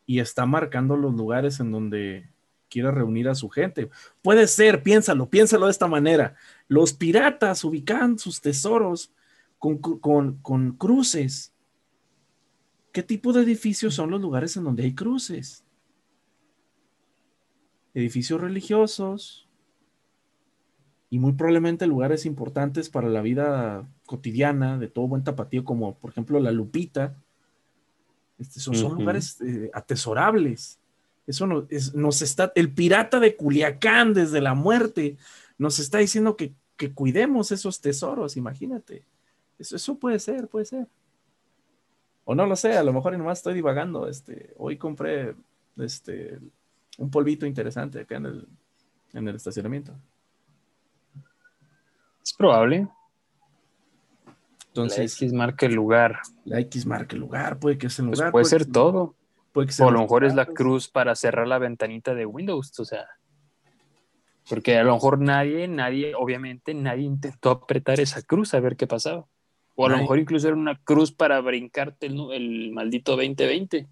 [0.06, 2.28] y está marcando los lugares en donde
[2.68, 3.90] quiere reunir a su gente.
[4.22, 6.36] Puede ser, piénsalo, piénsalo de esta manera.
[6.66, 9.12] Los piratas ubican sus tesoros
[9.58, 11.52] con, con cruces.
[12.92, 15.64] ¿Qué tipo de edificios son los lugares en donde hay cruces?
[17.94, 19.47] Edificios religiosos,
[21.10, 26.10] y muy probablemente lugares importantes para la vida cotidiana de todo buen tapatío, como por
[26.10, 27.16] ejemplo la Lupita.
[28.38, 30.78] Este, son, lugares eh, atesorables.
[31.26, 35.16] Eso nos está, el pirata de Culiacán desde la muerte
[35.58, 36.54] nos está diciendo que,
[36.94, 39.02] cuidemos esos tesoros, imagínate.
[39.58, 40.86] Eso, eso puede ser, puede ser.
[42.24, 44.06] O no lo sé, a lo mejor nomás estoy divagando.
[44.06, 45.34] Este, hoy compré
[45.78, 46.38] este,
[46.98, 48.48] un polvito interesante acá en el,
[49.12, 49.92] en el estacionamiento.
[52.28, 52.86] Es probable.
[54.66, 56.18] Entonces, la X marca el lugar.
[56.44, 58.32] La X marca el lugar, puede que sea el pues lugar.
[58.32, 59.14] puede, ser todo.
[59.52, 62.84] Puede o a lo mejor es la cruz para cerrar la ventanita de Windows, o
[62.84, 63.06] sea.
[64.46, 68.86] Porque a lo mejor nadie, nadie, obviamente nadie intentó apretar esa cruz a ver qué
[68.86, 69.24] pasaba.
[69.74, 73.88] O a lo mejor incluso era una cruz para brincarte el, el maldito 2020.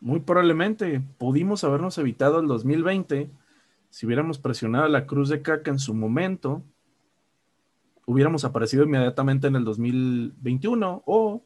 [0.00, 1.00] Muy probablemente.
[1.16, 3.30] Pudimos habernos evitado el 2020
[3.88, 6.62] si hubiéramos presionado la cruz de caca en su momento
[8.10, 11.44] hubiéramos aparecido inmediatamente en el 2021 o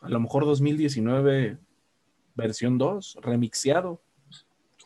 [0.00, 1.58] a lo mejor 2019
[2.34, 4.00] versión 2, remixeado.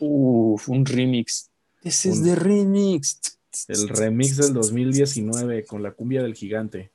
[0.00, 1.50] Uf, un remix.
[1.84, 3.38] Ese es de remix.
[3.68, 6.90] El remix del 2019 con la cumbia del gigante.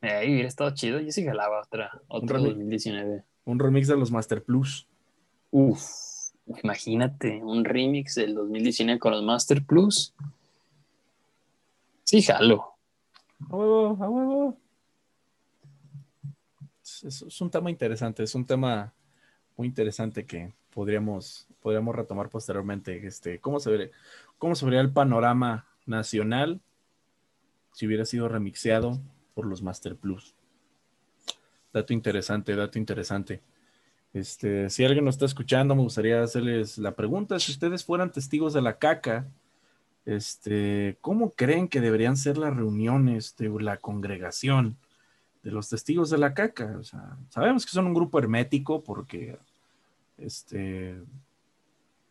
[0.00, 1.00] Ahí hubiera estado chido.
[1.00, 3.22] Yo sí jalaba otra, otro un 2019.
[3.44, 4.86] Un remix de los Master Plus.
[5.50, 5.82] Uf,
[6.62, 10.14] imagínate, un remix del 2019 con los Master Plus.
[12.04, 12.75] Sí, jalo.
[13.40, 14.60] A huevo, a huevo.
[16.82, 18.94] Es, un tema interesante, es un tema
[19.56, 23.06] muy interesante que podríamos, podríamos retomar posteriormente.
[23.06, 23.90] Este, ¿cómo, se vería,
[24.38, 26.60] ¿Cómo se vería el panorama nacional
[27.72, 29.00] si hubiera sido remixeado
[29.34, 30.34] por los Master Plus?
[31.72, 33.42] Dato interesante, dato interesante.
[34.14, 38.54] Este, si alguien nos está escuchando, me gustaría hacerles la pregunta, si ustedes fueran testigos
[38.54, 39.28] de la caca,
[40.06, 44.76] este, ¿Cómo creen que deberían ser las reuniones de la congregación
[45.42, 46.80] de los testigos de la caca?
[47.28, 49.36] sabemos que son un grupo hermético porque
[50.16, 50.96] este,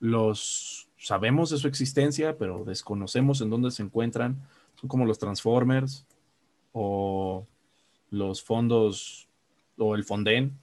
[0.02, 4.42] los sabemos de su existencia, pero desconocemos en dónde se encuentran.
[4.76, 6.06] Son como los Transformers
[6.74, 7.48] o
[8.12, 9.30] los fondos
[9.78, 10.60] o el Fonden,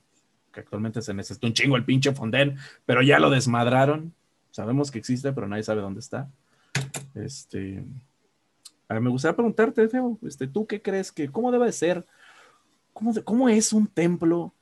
[0.52, 4.12] que actualmente se necesita un chingo el pinche Fonden, pero ya lo desmadraron.
[4.50, 6.30] Sabemos que existe, pero nadie sabe dónde está.
[7.14, 7.84] Este,
[8.88, 12.06] me gustaría preguntarte, Feo, este, ¿tú qué crees que, cómo debe ser,
[12.92, 14.52] cómo, cómo es un templo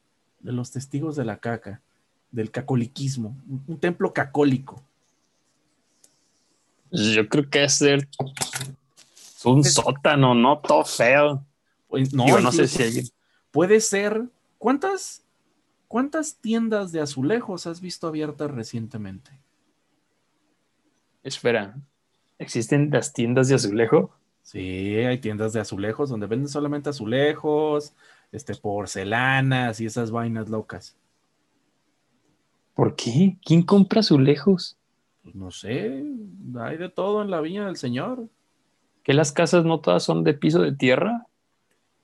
[0.41, 1.83] de los testigos de la caca,
[2.31, 3.37] del cacoliquismo,
[3.67, 4.83] un, templo cacólico?
[6.93, 8.09] Yo creo que es ser
[9.45, 11.45] un sótano, no todo feo.
[11.89, 13.11] Pues, no, no sé si
[13.51, 14.29] Puede ser.
[14.59, 15.23] ¿Cuántas,
[15.89, 19.31] ¿Cuántas tiendas de azulejos has visto abiertas recientemente?
[21.23, 21.77] Espera,
[22.41, 24.11] ¿Existen las tiendas de azulejo?
[24.43, 27.93] Sí, hay tiendas de azulejos donde venden solamente azulejos,
[28.33, 30.97] este, porcelanas y esas vainas locas.
[32.75, 33.37] ¿Por qué?
[33.45, 34.79] ¿Quién compra azulejos?
[35.23, 36.03] Pues no sé,
[36.59, 38.27] hay de todo en la viña del Señor.
[39.03, 41.27] ¿Que las casas no todas son de piso de tierra?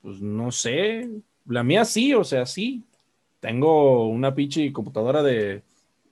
[0.03, 1.09] Pues no sé,
[1.47, 2.83] la mía sí, o sea, sí.
[3.39, 5.63] Tengo una pinche computadora de,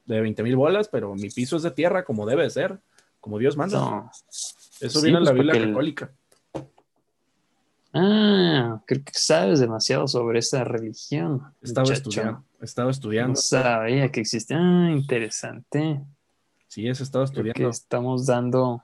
[0.07, 2.79] de 20 mil bolas, pero mi piso es de tierra como debe ser
[3.25, 4.11] como Dios manda.
[4.79, 6.11] Eso viene en la pues, Biblia católica.
[7.91, 11.41] Ah, creo que sabes demasiado sobre esa religión.
[11.59, 12.43] Estaba estudiando.
[12.61, 13.29] Estaba estudiando.
[13.29, 14.57] No sabía que existía.
[14.59, 16.03] Ah, interesante.
[16.67, 17.67] Sí, eso estaba estudiando.
[17.67, 18.83] estamos dando.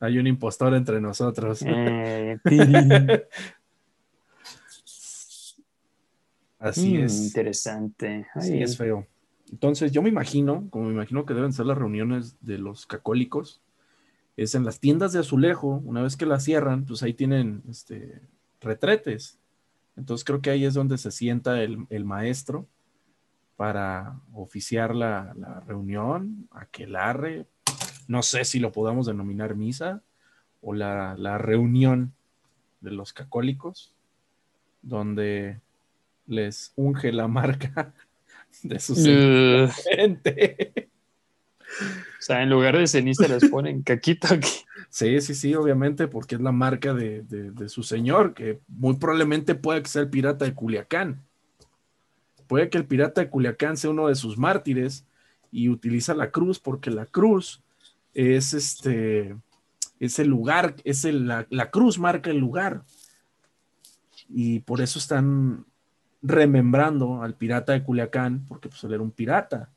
[0.00, 1.62] Hay un impostor entre nosotros.
[1.62, 2.38] Eh,
[6.58, 7.20] Así mm, es.
[7.20, 8.26] Interesante.
[8.34, 9.06] Así es feo.
[9.50, 13.62] Entonces, yo me imagino, como me imagino que deben ser las reuniones de los cacólicos,
[14.36, 18.20] es en las tiendas de azulejo, una vez que las cierran, pues ahí tienen este,
[18.60, 19.38] retretes.
[19.96, 22.66] Entonces, creo que ahí es donde se sienta el, maestro
[23.56, 27.46] para oficiar la, la reunión, aquelarre,
[28.08, 30.02] no sé si lo podamos denominar misa
[30.60, 32.12] o la, la reunión
[32.80, 33.94] de los cacólicos,
[34.82, 35.60] donde
[36.26, 37.94] les unge la marca
[38.62, 40.88] de su gente.
[41.80, 44.64] O sea, en lugar de ceniza les ponen caquito aquí.
[44.88, 49.54] Sí, sí, sí, obviamente, porque es la marca de, de, su señor, que muy probablemente
[49.54, 51.22] pueda que sea el pirata de Culiacán.
[52.46, 55.04] Puede que el pirata de Culiacán sea uno de sus mártires
[55.50, 57.62] y utiliza la cruz porque la cruz
[58.14, 59.36] es este,
[60.00, 62.82] es el lugar, es la, la cruz marca el lugar.
[64.28, 65.66] Y por eso están
[66.22, 69.72] remembrando al pirata de Culiacán, porque pues él era un pirata.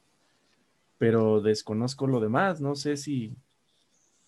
[0.98, 3.36] Pero desconozco lo demás, no sé si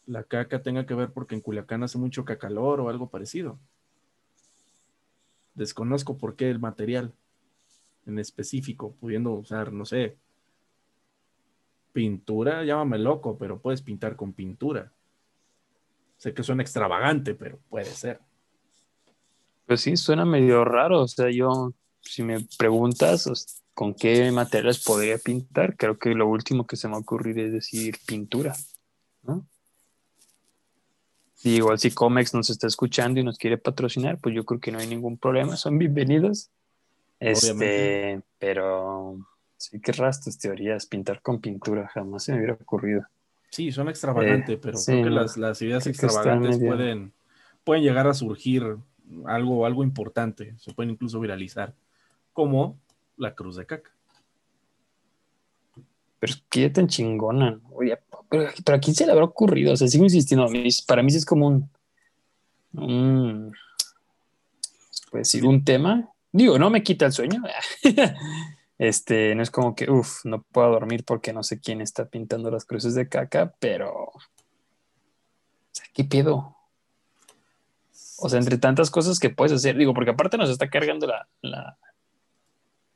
[0.06, 3.60] la caca tenga que ver porque en Culiacán hace mucho cacalor o algo parecido.
[5.54, 7.13] Desconozco por qué el material
[8.06, 10.17] en específico, pudiendo usar, no sé,
[11.91, 14.91] pintura, llámame loco, pero puedes pintar con pintura.
[16.17, 18.19] Sé que suena extravagante, pero puede ser.
[19.65, 21.02] Pues sí, suena medio raro.
[21.02, 26.68] O sea, yo, si me preguntas con qué materiales podría pintar, creo que lo último
[26.68, 28.56] que se me ocurrir es decir pintura,
[29.24, 29.46] ¿no?
[31.44, 34.72] Y igual si Comex nos está escuchando y nos quiere patrocinar, pues yo creo que
[34.72, 36.52] no hay ningún problema, son bienvenidos.
[37.20, 39.18] Este, pero
[39.58, 43.06] sí que rastas teorías, pintar con pintura, jamás se me hubiera ocurrido.
[43.50, 47.12] Sí, son extravagantes, eh, pero creo que las, ideas extravagantes pueden,
[47.64, 48.78] pueden llegar a surgir
[49.26, 51.74] algo, algo importante, se pueden incluso viralizar,
[52.34, 52.80] como
[53.17, 53.91] la cruz de caca.
[56.20, 57.98] Pero es que tan chingona, Oye,
[58.30, 60.48] pero, a quién se le habrá ocurrido, o sea, sigo insistiendo,
[60.88, 61.70] para mí es como un,
[62.74, 63.54] un
[65.10, 67.44] pues sí, un tema, digo, no me quita el sueño,
[68.78, 72.50] este, no es como que, uff, no puedo dormir porque no sé quién está pintando
[72.50, 74.22] las cruces de caca, pero, o
[75.72, 76.56] sea, ¿qué pedo?
[78.20, 81.08] O sea, entre tantas cosas que puedes hacer, digo, porque aparte nos está cargando
[81.41, 81.78] la,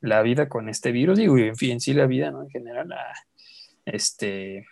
[0.06, 2.44] la vida con este virus, digo, y en fin, sí la vida, ¿no?
[2.44, 2.94] En general,
[3.86, 4.66] este,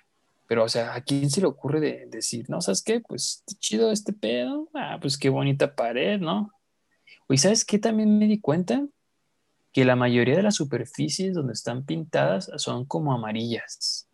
[0.48, 3.00] pero, o sea, ¿a quién se le ocurre de, decir, no, sabes qué?
[3.00, 6.52] Pues chido este pedo, ah, pues qué bonita pared, ¿no?
[7.30, 7.80] Y ¿sabes qué?
[7.80, 8.86] También me di cuenta
[9.72, 14.08] que la mayoría de las superficies donde están pintadas son como amarillas.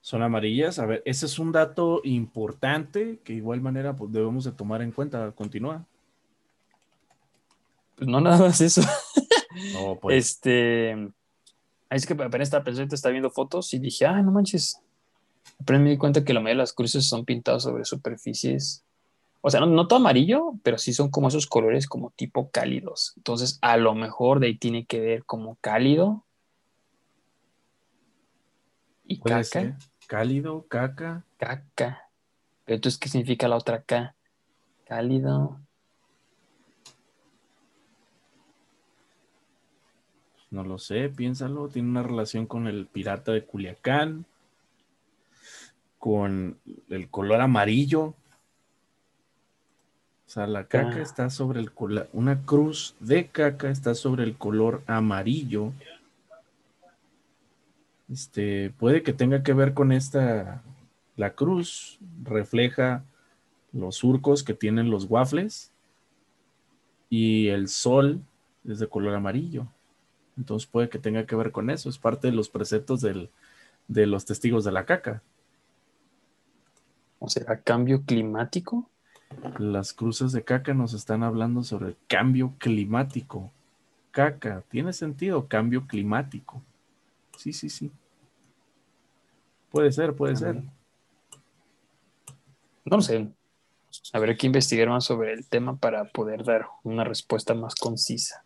[0.00, 0.78] Son amarillas.
[0.78, 4.92] A ver, ese es un dato importante que igual manera pues, debemos de tomar en
[4.92, 5.32] cuenta.
[5.32, 5.84] Continúa.
[7.96, 8.82] Pues no nada más eso.
[9.72, 10.16] No, pues.
[10.16, 10.92] Este.
[11.90, 14.80] Es que apenas estaba pensando, estaba viendo fotos y dije, ah, no manches.
[15.60, 18.84] Apenas me di cuenta que la mayoría de las cruces son pintadas sobre superficies.
[19.42, 23.14] O sea, no, todo amarillo, pero sí son como esos colores como tipo cálidos.
[23.16, 26.24] Entonces, a lo mejor de ahí tiene que ver como cálido.
[29.04, 29.78] Y caca.
[30.06, 31.24] Cálido, caca.
[31.38, 32.10] Caca.
[32.64, 34.14] Pero entonces, ¿qué significa la otra K?
[34.84, 35.60] Cálido.
[40.50, 41.68] No lo sé, piénsalo.
[41.68, 44.26] Tiene una relación con el pirata de Culiacán,
[45.98, 46.58] con
[46.88, 48.14] el color amarillo.
[50.26, 51.02] O sea, la caca ah.
[51.02, 55.72] está sobre el color, una cruz de caca está sobre el color amarillo.
[58.08, 60.62] Este, puede que tenga que ver con esta,
[61.16, 63.04] la cruz refleja
[63.72, 65.70] los surcos que tienen los waffles
[67.08, 68.20] y el sol
[68.64, 69.68] es de color amarillo.
[70.40, 71.90] Entonces puede que tenga que ver con eso.
[71.90, 75.22] Es parte de los preceptos de los testigos de la caca.
[77.18, 78.88] ¿O será cambio climático?
[79.58, 83.52] Las cruces de caca nos están hablando sobre el cambio climático.
[84.12, 86.62] Caca, tiene sentido, cambio climático.
[87.36, 87.92] Sí, sí, sí.
[89.70, 90.62] Puede ser, puede ser.
[92.86, 93.28] No sé.
[94.14, 98.42] Habrá que investigar más sobre el tema para poder dar una respuesta más concisa.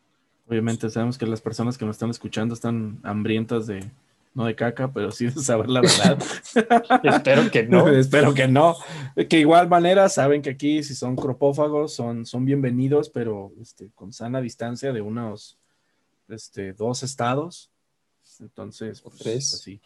[0.47, 3.91] Obviamente sabemos que las personas que nos están escuchando están hambrientas de,
[4.35, 6.19] no de caca, pero sí de saber la verdad.
[7.05, 7.89] Espero que no.
[7.99, 8.77] Espero que no.
[9.29, 14.13] Que igual manera saben que aquí si son cropófagos son, son bienvenidos, pero este, con
[14.13, 15.57] sana distancia de unos
[16.29, 17.71] este, dos estados.
[18.41, 19.51] Entonces, o pues, tres.
[19.51, 19.81] Pues sí.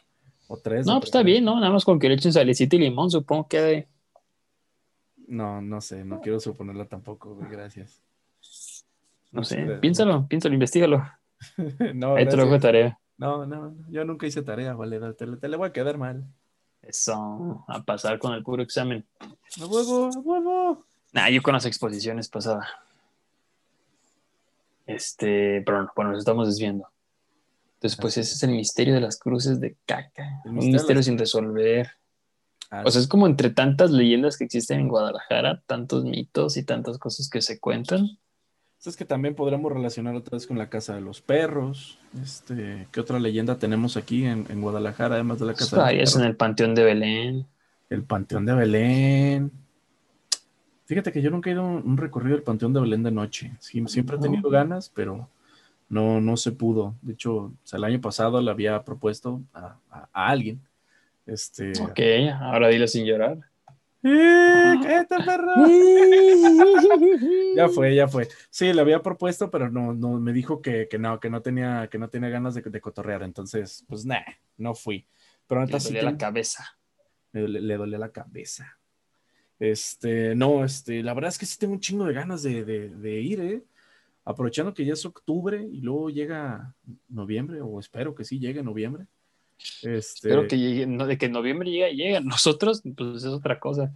[0.48, 0.86] O tres.
[0.86, 1.60] No, pues está bien, ¿no?
[1.60, 3.88] Nada más con que le echen salecita y limón, supongo que de...
[5.26, 8.00] No, no sé, no quiero suponerlo tampoco, gracias.
[9.31, 11.05] No sé, piénsalo, piénsalo, investigalo.
[11.95, 12.99] no, Ahí te lo hago tarea.
[13.16, 16.24] No, no, yo nunca hice tarea, vale, te, le voy a quedar mal.
[16.83, 19.05] Eso, a pasar con el puro examen.
[19.20, 20.87] ¡A huevo, a huevo!
[21.12, 22.66] Nah, yo con las exposiciones pasaba.
[24.87, 26.89] Este, pero bueno, nos estamos desviando.
[27.74, 30.41] Entonces, pues ese es el misterio de las cruces de caca.
[30.45, 31.91] Un misterio sin resolver.
[32.70, 36.64] Ah, o sea, es como entre tantas leyendas que existen en Guadalajara, tantos mitos y
[36.64, 38.18] tantas cosas que se cuentan
[38.87, 41.99] es que también podremos relacionar otra vez con la casa de los perros.
[42.22, 46.16] Este, ¿qué otra leyenda tenemos aquí en, Guadalajara, además de la casa de los perros?
[46.16, 47.47] en el Panteón de Belén.
[47.91, 49.53] El Panteón de Belén.
[50.85, 53.53] Fíjate que yo nunca he ido a un recorrido del Panteón de Belén de noche.
[53.61, 55.29] siempre he tenido ganas, pero
[55.89, 56.95] no, no se pudo.
[57.03, 59.79] De hecho, el año pasado le había propuesto a,
[60.12, 60.61] alguien.
[61.26, 61.72] Este...
[61.83, 62.01] Ok,
[62.41, 63.39] ahora dile sin llorar.
[64.03, 65.55] ¡Cállate, perro!
[67.57, 68.28] ya fue, ya fue.
[68.51, 71.99] Sí, le había propuesto, pero no, no me dijo que, no, que no tenía, que
[71.99, 73.22] no tenía ganas de, de cotorrear.
[73.22, 74.22] Entonces, pues nah,
[74.57, 75.07] no fui.
[75.46, 76.78] Pero le dolía la cabeza.
[77.32, 78.78] Le, le, dolía la cabeza.
[79.59, 83.20] Este, no, este, la verdad es que sí tengo un chingo de ganas de, de
[83.20, 83.64] ir, ¿eh?
[84.28, 86.74] aprovechando que ya es octubre y luego llega
[87.09, 89.07] noviembre, o espero que sí llegue noviembre.
[89.59, 92.20] Este, espero que llegue, no, de que noviembre llegue, llega.
[92.24, 93.92] Nosotros, pues es otra cosa.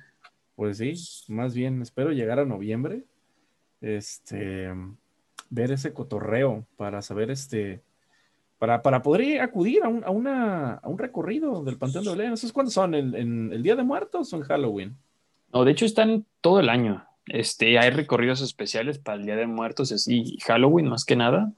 [0.55, 0.95] Pues sí,
[1.29, 3.05] más bien espero llegar a noviembre.
[3.81, 4.71] Este,
[5.51, 7.83] ver ese cotorreo para saber este.
[8.59, 12.33] Para, para poder acudir a un, a, una, a un recorrido del Panteón de Belén.
[12.33, 12.95] ¿Esos cuándo son?
[12.95, 14.97] ¿En, ¿En, el Día de Muertos o en Halloween?
[15.53, 17.05] No, de hecho están todo el año.
[17.27, 21.53] Este, hay recorridos especiales para el Día de Muertos y Halloween más que nada.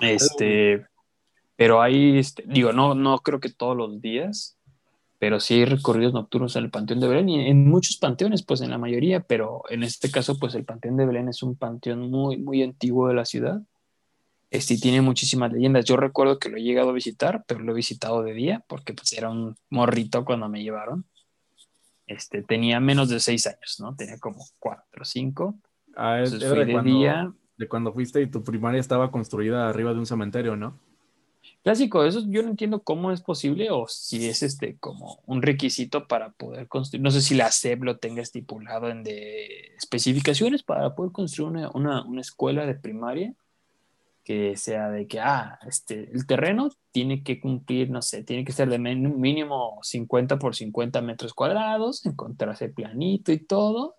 [0.00, 0.86] Este,
[1.56, 4.58] pero hay, este, digo, no, no creo que todos los días,
[5.18, 8.60] pero sí hay recorridos nocturnos en el Panteón de Belén y en muchos panteones, pues
[8.60, 12.10] en la mayoría, pero en este caso, pues el Panteón de Belén es un panteón
[12.10, 13.62] muy, muy antiguo de la ciudad.
[14.50, 15.84] Este, tiene muchísimas leyendas.
[15.84, 18.92] Yo recuerdo que lo he llegado a visitar, pero lo he visitado de día porque
[18.92, 21.06] pues era un morrito cuando me llevaron
[22.06, 23.94] este, tenía menos de seis años, ¿no?
[23.94, 25.58] Tenía como cuatro o cinco.
[25.96, 27.32] Ah, es, de, cuando, día.
[27.56, 30.78] de cuando fuiste y tu primaria estaba construida arriba de un cementerio, ¿no?
[31.64, 36.06] Clásico, eso yo no entiendo cómo es posible o si es este como un requisito
[36.06, 37.02] para poder construir.
[37.02, 41.70] No sé si la SEB lo tenga estipulado en de especificaciones para poder construir una,
[41.70, 43.34] una, una escuela de primaria
[44.24, 48.52] que sea de que, ah, este, el terreno tiene que cumplir, no sé, tiene que
[48.52, 53.96] ser de mínimo 50 por 50 metros cuadrados, encontrarse planito y todo,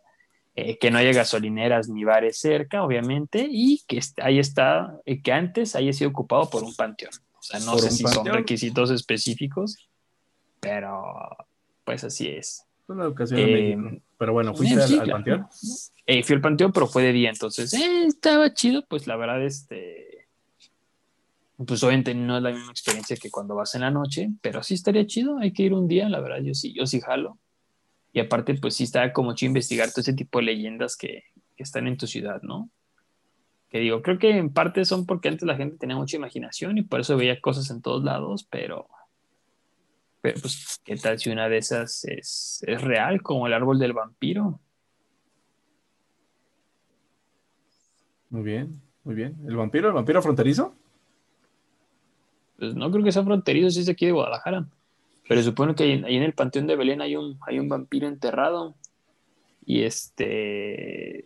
[0.53, 5.31] eh, que no haya gasolineras ni bares cerca, obviamente, y que ahí está, eh, que
[5.31, 7.24] antes haya sido ocupado por un panteón.
[7.45, 9.77] O sea, no sé si son requisitos específicos,
[10.59, 11.13] pero
[11.83, 12.63] pues así es.
[12.87, 15.47] Una educación em, Pero bueno, ¿fuiste al, panteón?
[16.07, 20.15] Eh, fui al panteón, pero fue de día, entonces estaba chido, pues la verdad, este
[21.57, 24.73] pues obviamente no es la misma experiencia que cuando vas en la noche, pero sí
[24.73, 27.37] estaría chido, hay que ir un día, la verdad, yo sí, yo sí jalo.
[28.11, 31.23] Y aparte, pues sí está como chido investigar todo ese tipo de leyendas que,
[31.57, 32.69] están en tu ciudad, ¿no?
[33.75, 36.83] Que digo, creo que en parte son porque antes la gente tenía mucha imaginación y
[36.83, 38.87] por eso veía cosas en todos lados, pero,
[40.21, 43.91] pero pues, ¿qué tal si una de esas es, es real, como el árbol del
[43.91, 44.61] vampiro?
[48.29, 49.35] Muy bien, muy bien.
[49.45, 50.73] ¿El vampiro, el vampiro fronterizo?
[52.57, 54.65] pues no creo que sea fronterizo, si es de aquí de Guadalajara.
[55.27, 58.73] Pero supone que ahí, en el Panteón de Belén hay un, hay un vampiro enterrado.
[59.65, 61.25] Y este.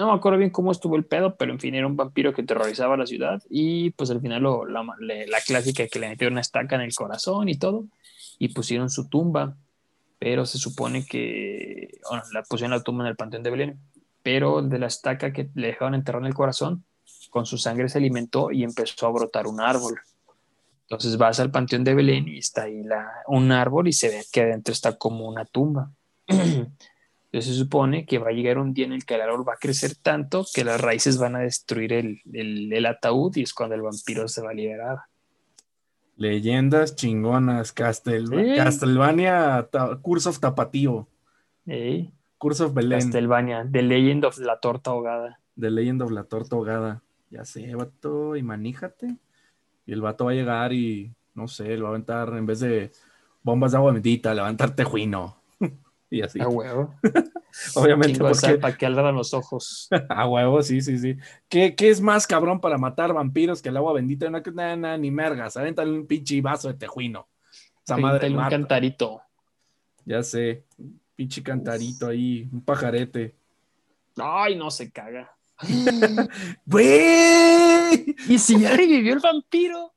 [0.00, 2.42] No me acuerdo bien cómo estuvo el pedo, pero en fin, era un vampiro que
[2.42, 3.42] terrorizaba la ciudad.
[3.50, 6.94] Y pues al final lo, la, la clásica que le metieron una estaca en el
[6.94, 7.84] corazón y todo.
[8.38, 9.58] Y pusieron su tumba.
[10.18, 12.00] Pero se supone que.
[12.08, 13.78] Bueno, la pusieron la tumba en el Panteón de Belén.
[14.22, 16.82] Pero de la estaca que le dejaron enterrar en el corazón,
[17.28, 20.00] con su sangre se alimentó y empezó a brotar un árbol.
[20.84, 22.82] Entonces vas al Panteón de Belén y está ahí
[23.26, 25.90] un árbol y se ve que adentro está como una tumba.
[27.32, 29.52] Entonces se supone que va a llegar un día en el que el árbol va
[29.52, 33.76] a crecer tanto que las raíces van a destruir el, el, ataúd y es cuando
[33.76, 34.98] el vampiro se va a liberar.
[36.16, 39.68] Leyendas chingonas, Castel Castlevania,
[40.02, 41.08] Curse of Tapatío.
[42.36, 42.98] Curse of Belén.
[42.98, 45.38] Castlevania, The Legend of la Torta Ahogada.
[45.58, 47.02] The Legend of la Torta Ahogada.
[47.30, 49.16] Ya sé, vato, y maníjate.
[49.86, 52.58] Y el vato va a llegar y, no sé, le va a aventar, en vez
[52.58, 52.90] de
[53.40, 55.39] bombas de agua bendita, le va a aventar tejuino.
[56.16, 56.40] y así.
[56.40, 56.94] A huevo.
[57.76, 58.18] Obviamente.
[58.18, 58.58] Porque...
[58.58, 59.88] Para que aldaran los ojos.
[60.08, 61.16] a huevo, sí, sí, sí.
[61.48, 64.28] ¿Qué, ¿Qué, es más cabrón para matar vampiros que el agua bendita?
[64.28, 65.56] No, ni mergas.
[65.56, 67.28] Avéntale un pinche vaso de tejuino.
[67.84, 68.28] Esa madre.
[68.28, 69.22] un cantarito.
[70.04, 70.64] Ya sé.
[70.78, 72.48] Un pinche cantarito ahí.
[72.52, 73.34] Un pajarete.
[74.16, 75.34] Ay, no se caga.
[76.66, 78.16] ¡Güey!
[78.28, 79.94] Y si ya revivió el vampiro.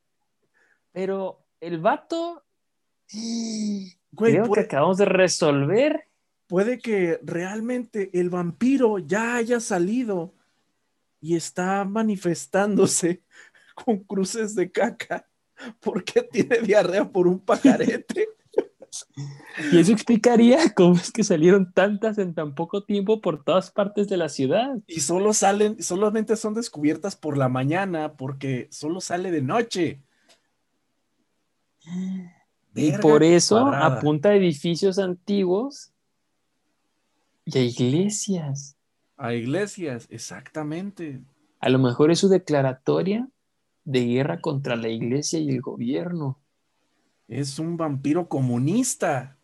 [0.92, 2.44] Pero el vato.
[4.16, 6.08] creo que acabamos de resolver.
[6.48, 10.34] Puede que realmente el vampiro ya haya salido
[11.20, 13.24] y está manifestándose
[13.76, 15.28] con cruces de caca
[15.80, 18.28] porque tiene diarrea por un pajarete.
[19.72, 24.08] Y eso explicaría cómo es que salieron tantas en tan poco tiempo por todas partes
[24.08, 24.78] de la ciudad.
[24.86, 30.00] Y solo salen, solamente son descubiertas por la mañana porque solo sale de noche.
[32.76, 35.92] y por eso, a punta de edificios antiguos,
[37.46, 38.78] Y a iglesias.
[39.18, 41.22] A iglesias, exactamente.
[41.60, 43.28] A lo mejor es su declaratoria
[43.86, 46.40] de guerra contra la iglesia y el gobierno.
[47.28, 49.38] Es un vampiro comunista.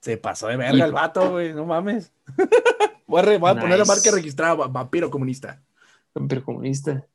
[0.00, 2.12] Se pasó de verga el vato, güey, no mames.
[3.06, 5.62] voy a, poner la marca registrada, vampiro comunista.
[6.14, 7.06] Vampiro comunista.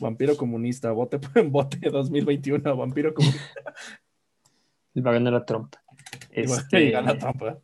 [0.00, 3.74] Vampiro comunista, vote en bote 2021, vampiro comunista.
[4.96, 5.82] Va a ganar la trompa.
[6.30, 6.90] Este...
[6.90, 7.58] la trompa.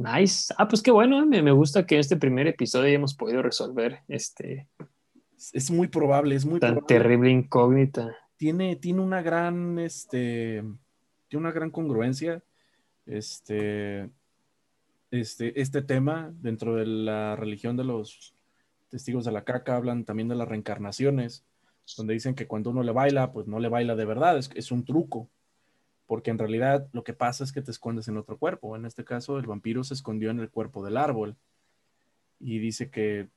[0.00, 0.54] Nice.
[0.56, 1.24] Ah, pues qué bueno.
[1.26, 4.66] Me, me, gusta que en este primer episodio hayamos podido resolver este.
[5.52, 8.16] Es muy probable, es muy tan terrible incógnita.
[8.36, 10.62] Tiene, tiene una gran, este,
[11.28, 12.42] tiene una gran congruencia,
[13.06, 14.10] este,
[15.10, 18.34] este, este tema dentro de la religión de los
[18.90, 21.44] testigos de la caca hablan también de las reencarnaciones,
[21.96, 24.70] donde dicen que cuando uno le baila, pues no le baila de verdad, es, es
[24.70, 25.30] un truco
[26.10, 28.74] porque en realidad lo que pasa es que te escondes en otro cuerpo.
[28.74, 31.36] En este caso, el vampiro se escondió en el cuerpo del árbol
[32.40, 33.28] y dice que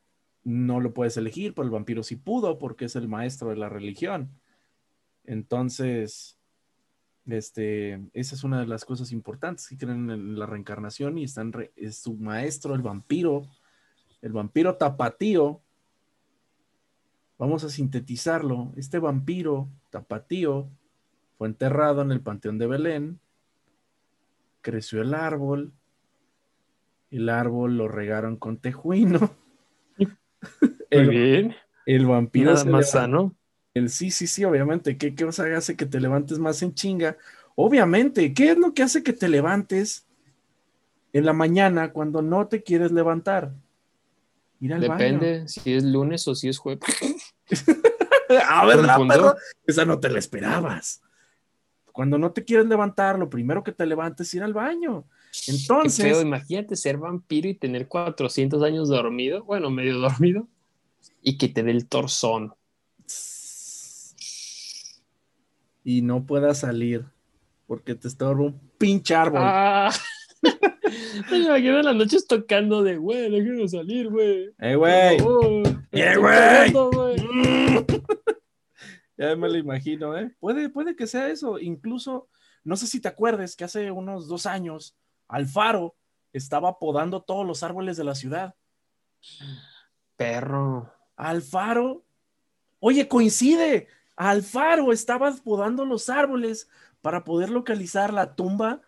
[0.43, 3.69] no lo puedes elegir, pero el vampiro sí pudo porque es el maestro de la
[3.69, 4.31] religión.
[5.23, 6.39] Entonces,
[7.27, 11.53] este, esa es una de las cosas importantes que creen en la reencarnación y están
[11.75, 13.43] es su maestro, el vampiro,
[14.23, 15.61] el vampiro tapatío.
[17.37, 18.71] Vamos a sintetizarlo.
[18.77, 20.69] Este vampiro tapatío
[21.37, 23.19] fue enterrado en el Panteón de Belén,
[24.61, 25.73] creció el árbol,
[27.11, 29.19] el árbol lo regaron con tejuino.
[29.97, 30.07] Muy
[30.89, 31.55] el, bien.
[31.85, 33.35] El vampiro Nada más sano.
[33.73, 34.97] El sí, sí, sí, obviamente.
[34.97, 37.17] ¿Qué, ¿Qué cosa hace que te levantes más en chinga?
[37.55, 40.07] Obviamente, ¿qué es lo que hace que te levantes
[41.11, 43.51] en la mañana cuando no te quieres levantar?
[44.63, 46.87] Ir al Depende si es lunes o si es jueves.
[48.47, 49.35] ah, ¿verdad, perro?
[49.67, 51.01] Esa no te la esperabas.
[51.91, 55.03] Cuando no te quieres levantar, lo primero que te levantes es ir al baño.
[55.49, 56.21] Entonces.
[56.21, 60.47] imagínate ser vampiro y tener 400 años dormido, bueno, medio dormido,
[61.21, 62.53] y que te dé el torzón.
[65.83, 67.03] Y no puedas salir
[67.67, 69.41] porque te está un pinche árbol.
[69.43, 69.91] Ah.
[71.31, 74.51] Me imagino las noches tocando de, güey, no quiero salir, güey.
[74.59, 75.17] ¡Eh, güey!
[75.91, 76.73] ¡Eh, güey!
[79.15, 80.35] Ya me lo imagino, ¿eh?
[80.39, 81.59] Puede, puede que sea eso.
[81.59, 82.27] Incluso,
[82.63, 85.95] no sé si te acuerdes que hace unos dos años, Alfaro
[86.33, 88.55] estaba podando todos los árboles de la ciudad.
[90.15, 90.91] Perro.
[91.15, 92.03] Alfaro.
[92.79, 93.87] Oye, coincide.
[94.15, 96.67] Alfaro estaba podando los árboles
[97.01, 98.81] para poder localizar la tumba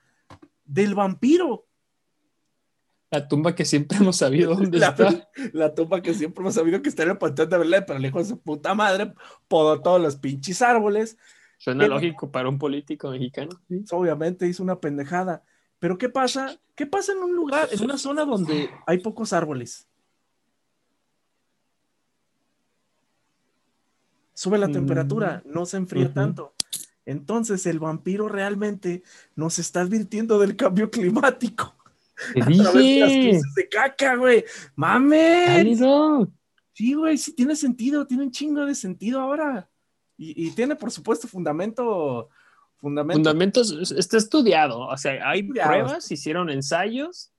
[0.66, 1.68] del vampiro.
[3.16, 5.30] La tumba que siempre hemos sabido dónde está.
[5.53, 8.24] La tumba que siempre hemos sabido que está en el panteón de Belén, pero lejos
[8.24, 9.13] de su puta madre,
[9.47, 11.18] podó todos los pinches árboles.
[11.57, 13.61] Suena lógico para un político mexicano.
[13.91, 15.43] Obviamente hizo una pendejada.
[15.80, 16.59] Pero ¿qué pasa?
[16.76, 19.88] ¿Qué pasa en un lugar, en una zona donde hay pocos árboles?
[24.34, 24.74] Sube la mm.
[24.74, 26.53] temperatura, no se enfría tanto.
[27.05, 29.03] Entonces el vampiro realmente
[29.36, 31.74] nos está advirtiendo del cambio climático.
[32.34, 33.41] Te dije.
[33.55, 34.43] de caca, güey.
[34.76, 35.80] ¡Mames!
[36.74, 39.70] Sí, güey, sí tiene sentido, tiene un chingo de sentido ahora.
[40.18, 42.30] Y, tiene, por supuesto, fundamento.
[42.78, 43.18] Fundamento.
[43.18, 44.80] Fundamentos, está estudiado.
[44.80, 47.32] O sea, hay pruebas, hicieron ensayos,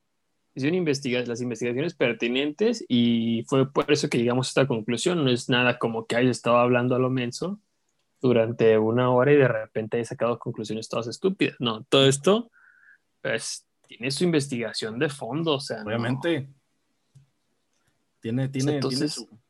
[0.55, 5.23] hicieron investigaciones, las investigaciones pertinentes y fue por eso que llegamos a esta conclusión.
[5.23, 7.61] No es nada como que haya estado hablando a lo menso
[8.21, 11.57] durante una hora y de repente haya sacado conclusiones todas estúpidas.
[11.59, 12.51] No, todo esto,
[13.23, 15.83] pues, tiene su investigación de fondo, o sea.
[15.83, 16.49] Obviamente.
[18.21, 18.81] Tiene, tiene,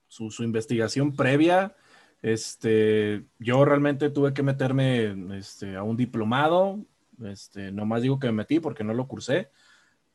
[0.09, 1.75] su, investigación previa.
[2.21, 6.85] Este, yo realmente tuve que meterme este, a un diplomado.
[7.25, 9.51] Este, nomás digo que me metí porque no lo cursé.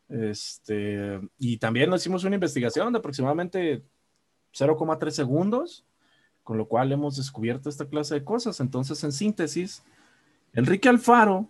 [0.10, 3.84] Este, y también hicimos una investigación de aproximadamente
[4.54, 5.86] 0,3 segundos,
[6.44, 8.60] con lo cual hemos descubierto esta clase de cosas.
[8.60, 9.84] Entonces, en síntesis,
[10.54, 11.50] Enrique Alfaro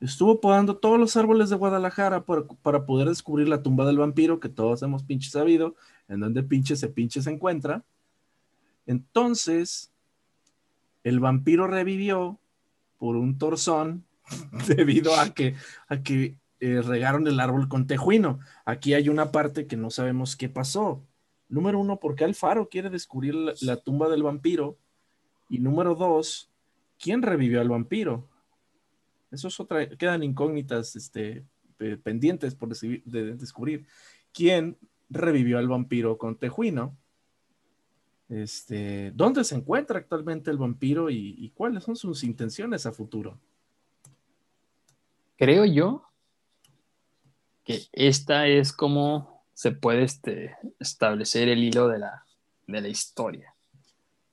[0.00, 4.48] Estuvo podando todos los árboles de Guadalajara para, poder descubrir la tumba del vampiro, que
[4.48, 5.74] todos hemos pinche sabido,
[6.08, 7.84] en donde pinche se pinche se encuentra.
[8.86, 9.92] Entonces,
[11.04, 12.38] el vampiro revivió
[12.96, 14.04] por un torzón
[14.66, 15.54] debido a que,
[15.88, 18.40] a que eh, regaron el árbol con tejuino.
[18.64, 21.02] Aquí hay una parte que no sabemos qué pasó.
[21.50, 24.78] Número uno, porque Alfaro quiere descubrir la, la tumba del vampiro.
[25.50, 26.48] Y número dos,
[26.98, 28.29] ¿quién revivió al vampiro?
[29.30, 31.44] Eso es otra, quedan incógnitas este,
[32.02, 33.86] pendientes por de descubrir.
[34.32, 34.76] ¿Quién
[35.08, 36.96] revivió al vampiro con Tejuino?
[38.28, 43.38] Este, ¿Dónde se encuentra actualmente el vampiro y, cuáles son sus intenciones a futuro?
[45.36, 46.04] creo yo
[47.64, 52.26] que esta es como se puede este, establecer el hilo de la,
[52.66, 53.54] de la historia.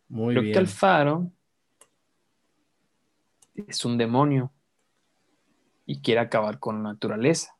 [0.10, 0.54] Muy creo bien.
[0.54, 1.32] que Alfaro
[3.56, 4.52] es un demonio
[5.88, 7.56] y quiere acabar con la naturaleza.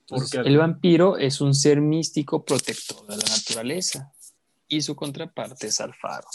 [0.00, 4.12] Entonces, Porque- el vampiro es un ser místico protector de la naturaleza
[4.66, 6.26] y su contraparte es Alfaro.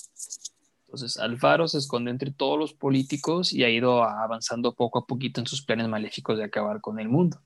[0.88, 5.40] Entonces, Alfaro se esconde entre todos los políticos y ha ido avanzando poco a poquito
[5.42, 7.42] en sus planes maléficos de acabar con el mundo.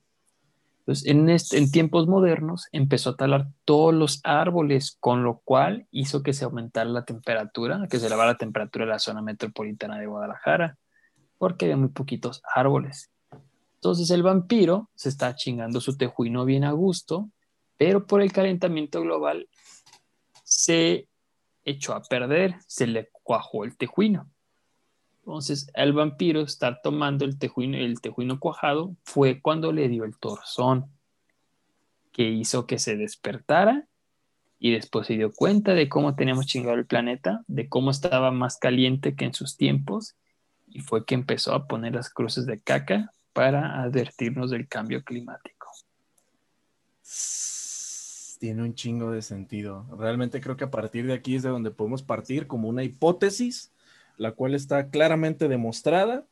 [0.80, 5.86] Entonces, en, este- en tiempos modernos empezó a talar todos los árboles, con lo cual
[5.90, 9.98] hizo que se aumentara la temperatura, que se elevara la temperatura de la zona metropolitana
[9.98, 10.78] de Guadalajara,
[11.38, 13.10] porque había muy poquitos árboles.
[13.78, 17.30] Entonces el vampiro se está chingando su tejuino bien a gusto,
[17.76, 19.48] pero por el calentamiento global
[20.42, 21.06] se
[21.64, 24.28] echó a perder, se le cuajó el tejuino.
[25.20, 30.18] Entonces el vampiro estar tomando el tejuino, el tejuino cuajado fue cuando le dio el
[30.18, 30.90] torzón,
[32.10, 33.86] que hizo que se despertara
[34.58, 38.58] y después se dio cuenta de cómo teníamos chingado el planeta, de cómo estaba más
[38.58, 40.16] caliente que en sus tiempos
[40.66, 45.68] y fue que empezó a poner las cruces de caca para advertirnos del cambio climático.
[48.38, 49.86] Tiene un chingo de sentido.
[49.98, 53.72] Realmente creo que a partir de aquí es de donde podemos partir como una hipótesis,
[54.16, 56.26] la cual está claramente demostrada.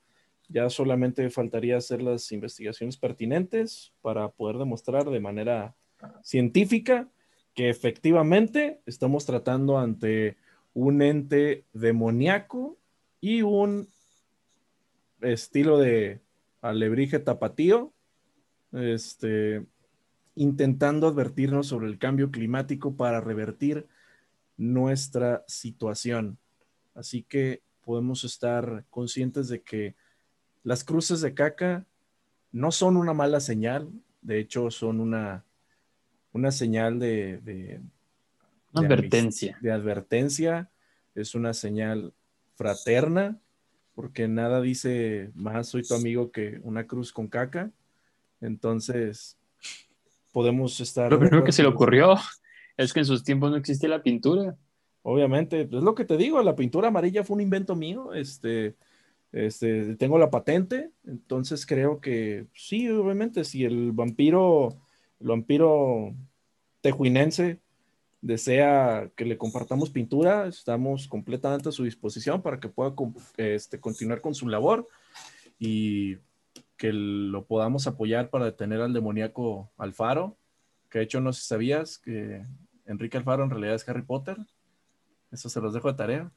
[0.48, 5.74] Ya solamente faltaría hacer las investigaciones pertinentes para poder demostrar de manera
[6.22, 7.08] científica
[7.54, 10.36] que efectivamente estamos tratando ante
[10.74, 12.76] un ente demoníaco
[13.20, 13.88] y un
[15.22, 16.20] estilo de
[16.60, 17.92] alebrije tapatío,
[18.72, 19.64] este,
[20.34, 23.86] intentando advertirnos sobre el cambio climático para revertir
[24.56, 26.38] nuestra situación.
[26.94, 29.94] Así que podemos estar conscientes de que
[30.62, 31.86] las cruces de caca
[32.52, 33.90] no son una mala señal,
[34.22, 35.44] de hecho son una,
[36.32, 37.80] una señal de, de,
[38.74, 39.58] advertencia.
[39.60, 40.70] de advertencia,
[41.14, 42.12] es una señal
[42.56, 43.38] fraterna,
[43.96, 47.72] porque nada dice más soy tu amigo que una cruz con caca.
[48.42, 49.38] Entonces,
[50.32, 51.10] podemos estar.
[51.10, 52.14] Lo primero que se le ocurrió
[52.76, 54.54] es que en sus tiempos no existía la pintura.
[55.02, 58.74] Obviamente, es lo que te digo, la pintura amarilla fue un invento mío, este,
[59.32, 64.76] este, tengo la patente, entonces creo que sí, obviamente, si el vampiro,
[65.20, 66.12] el vampiro
[66.80, 67.60] tejuinense
[68.26, 72.92] desea que le compartamos pintura, estamos completamente a su disposición para que pueda
[73.36, 74.88] este, continuar con su labor
[75.58, 76.16] y
[76.76, 80.36] que lo podamos apoyar para detener al demoníaco Alfaro,
[80.90, 82.44] que de hecho no sé si sabías que
[82.84, 84.36] Enrique Alfaro en realidad es Harry Potter.
[85.30, 86.32] Eso se los dejo de tarea.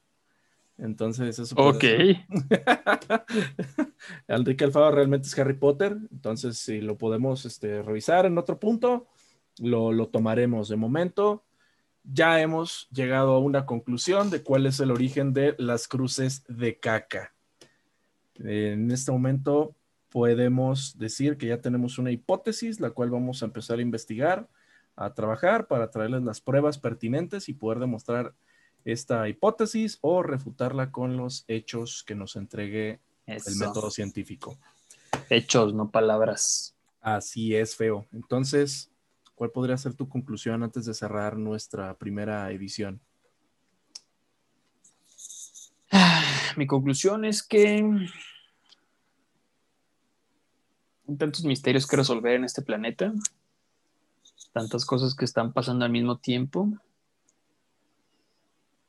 [0.78, 1.84] Entonces, eso Ok.
[4.28, 5.98] Enrique Alfaro realmente es Harry Potter.
[6.12, 9.08] Entonces, si lo podemos este, revisar en otro punto,
[9.60, 10.70] lo, lo tomaremos.
[10.70, 11.44] De momento,
[12.04, 16.80] ya hemos llegado a una conclusión de cuál es el origen de las cruces de
[16.80, 17.34] caca.
[18.36, 19.76] En este momento
[20.10, 24.50] podemos decir que ya tenemos una hipótesis, la cual vamos a empezar a investigar,
[24.96, 28.34] a trabajar para traerles las pruebas pertinentes y poder demostrar
[28.86, 34.58] esta hipótesis o refutarla con los hechos que nos entregue el método científico.
[35.30, 36.76] Hechos, no palabras.
[37.02, 38.08] Así es, feo.
[38.12, 38.89] Entonces,
[39.40, 43.00] ¿cuál podría ser tu conclusión antes de cerrar nuestra primera edición?
[46.58, 47.82] Mi conclusión es que
[51.08, 53.14] hay tantos misterios que resolver en este planeta,
[54.52, 56.74] tantas cosas que están pasando al mismo tiempo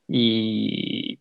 [0.09, 1.17] y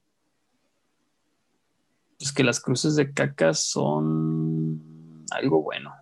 [2.18, 5.99] pues que las cruces de caca son algo bueno.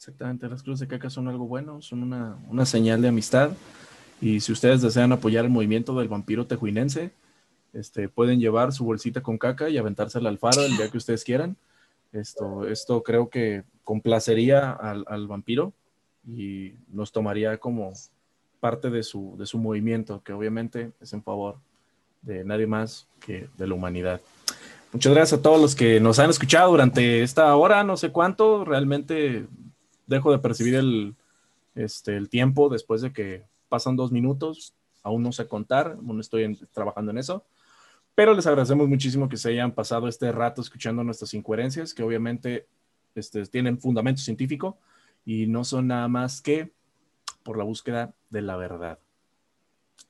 [0.00, 3.50] Exactamente, las cruces de caca son algo bueno, son una, una señal de amistad.
[4.18, 7.10] Y si ustedes desean apoyar el movimiento del vampiro tejuinense,
[7.74, 11.22] este, pueden llevar su bolsita con caca y aventársela al faro el día que ustedes
[11.22, 11.54] quieran.
[12.14, 15.74] Esto, esto creo que complacería al, al vampiro
[16.26, 17.92] y nos tomaría como
[18.58, 21.58] parte de su, de su movimiento, que obviamente es en favor
[22.22, 24.22] de nadie más que de la humanidad.
[24.94, 28.64] Muchas gracias a todos los que nos han escuchado durante esta hora, no sé cuánto,
[28.64, 29.46] realmente
[30.10, 31.14] dejo de percibir el,
[31.74, 36.56] este, el tiempo después de que pasan dos minutos, aún no sé contar, aún estoy
[36.72, 37.46] trabajando en eso,
[38.14, 42.66] pero les agradecemos muchísimo que se hayan pasado este rato escuchando nuestras incoherencias, que obviamente
[43.14, 44.78] este, tienen fundamento científico
[45.24, 46.72] y no son nada más que
[47.42, 48.98] por la búsqueda de la verdad.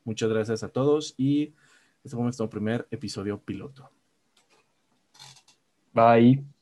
[0.04, 1.52] Muchas gracias a todos y
[2.02, 3.90] este fue nuestro primer episodio piloto.
[5.92, 6.59] Bye.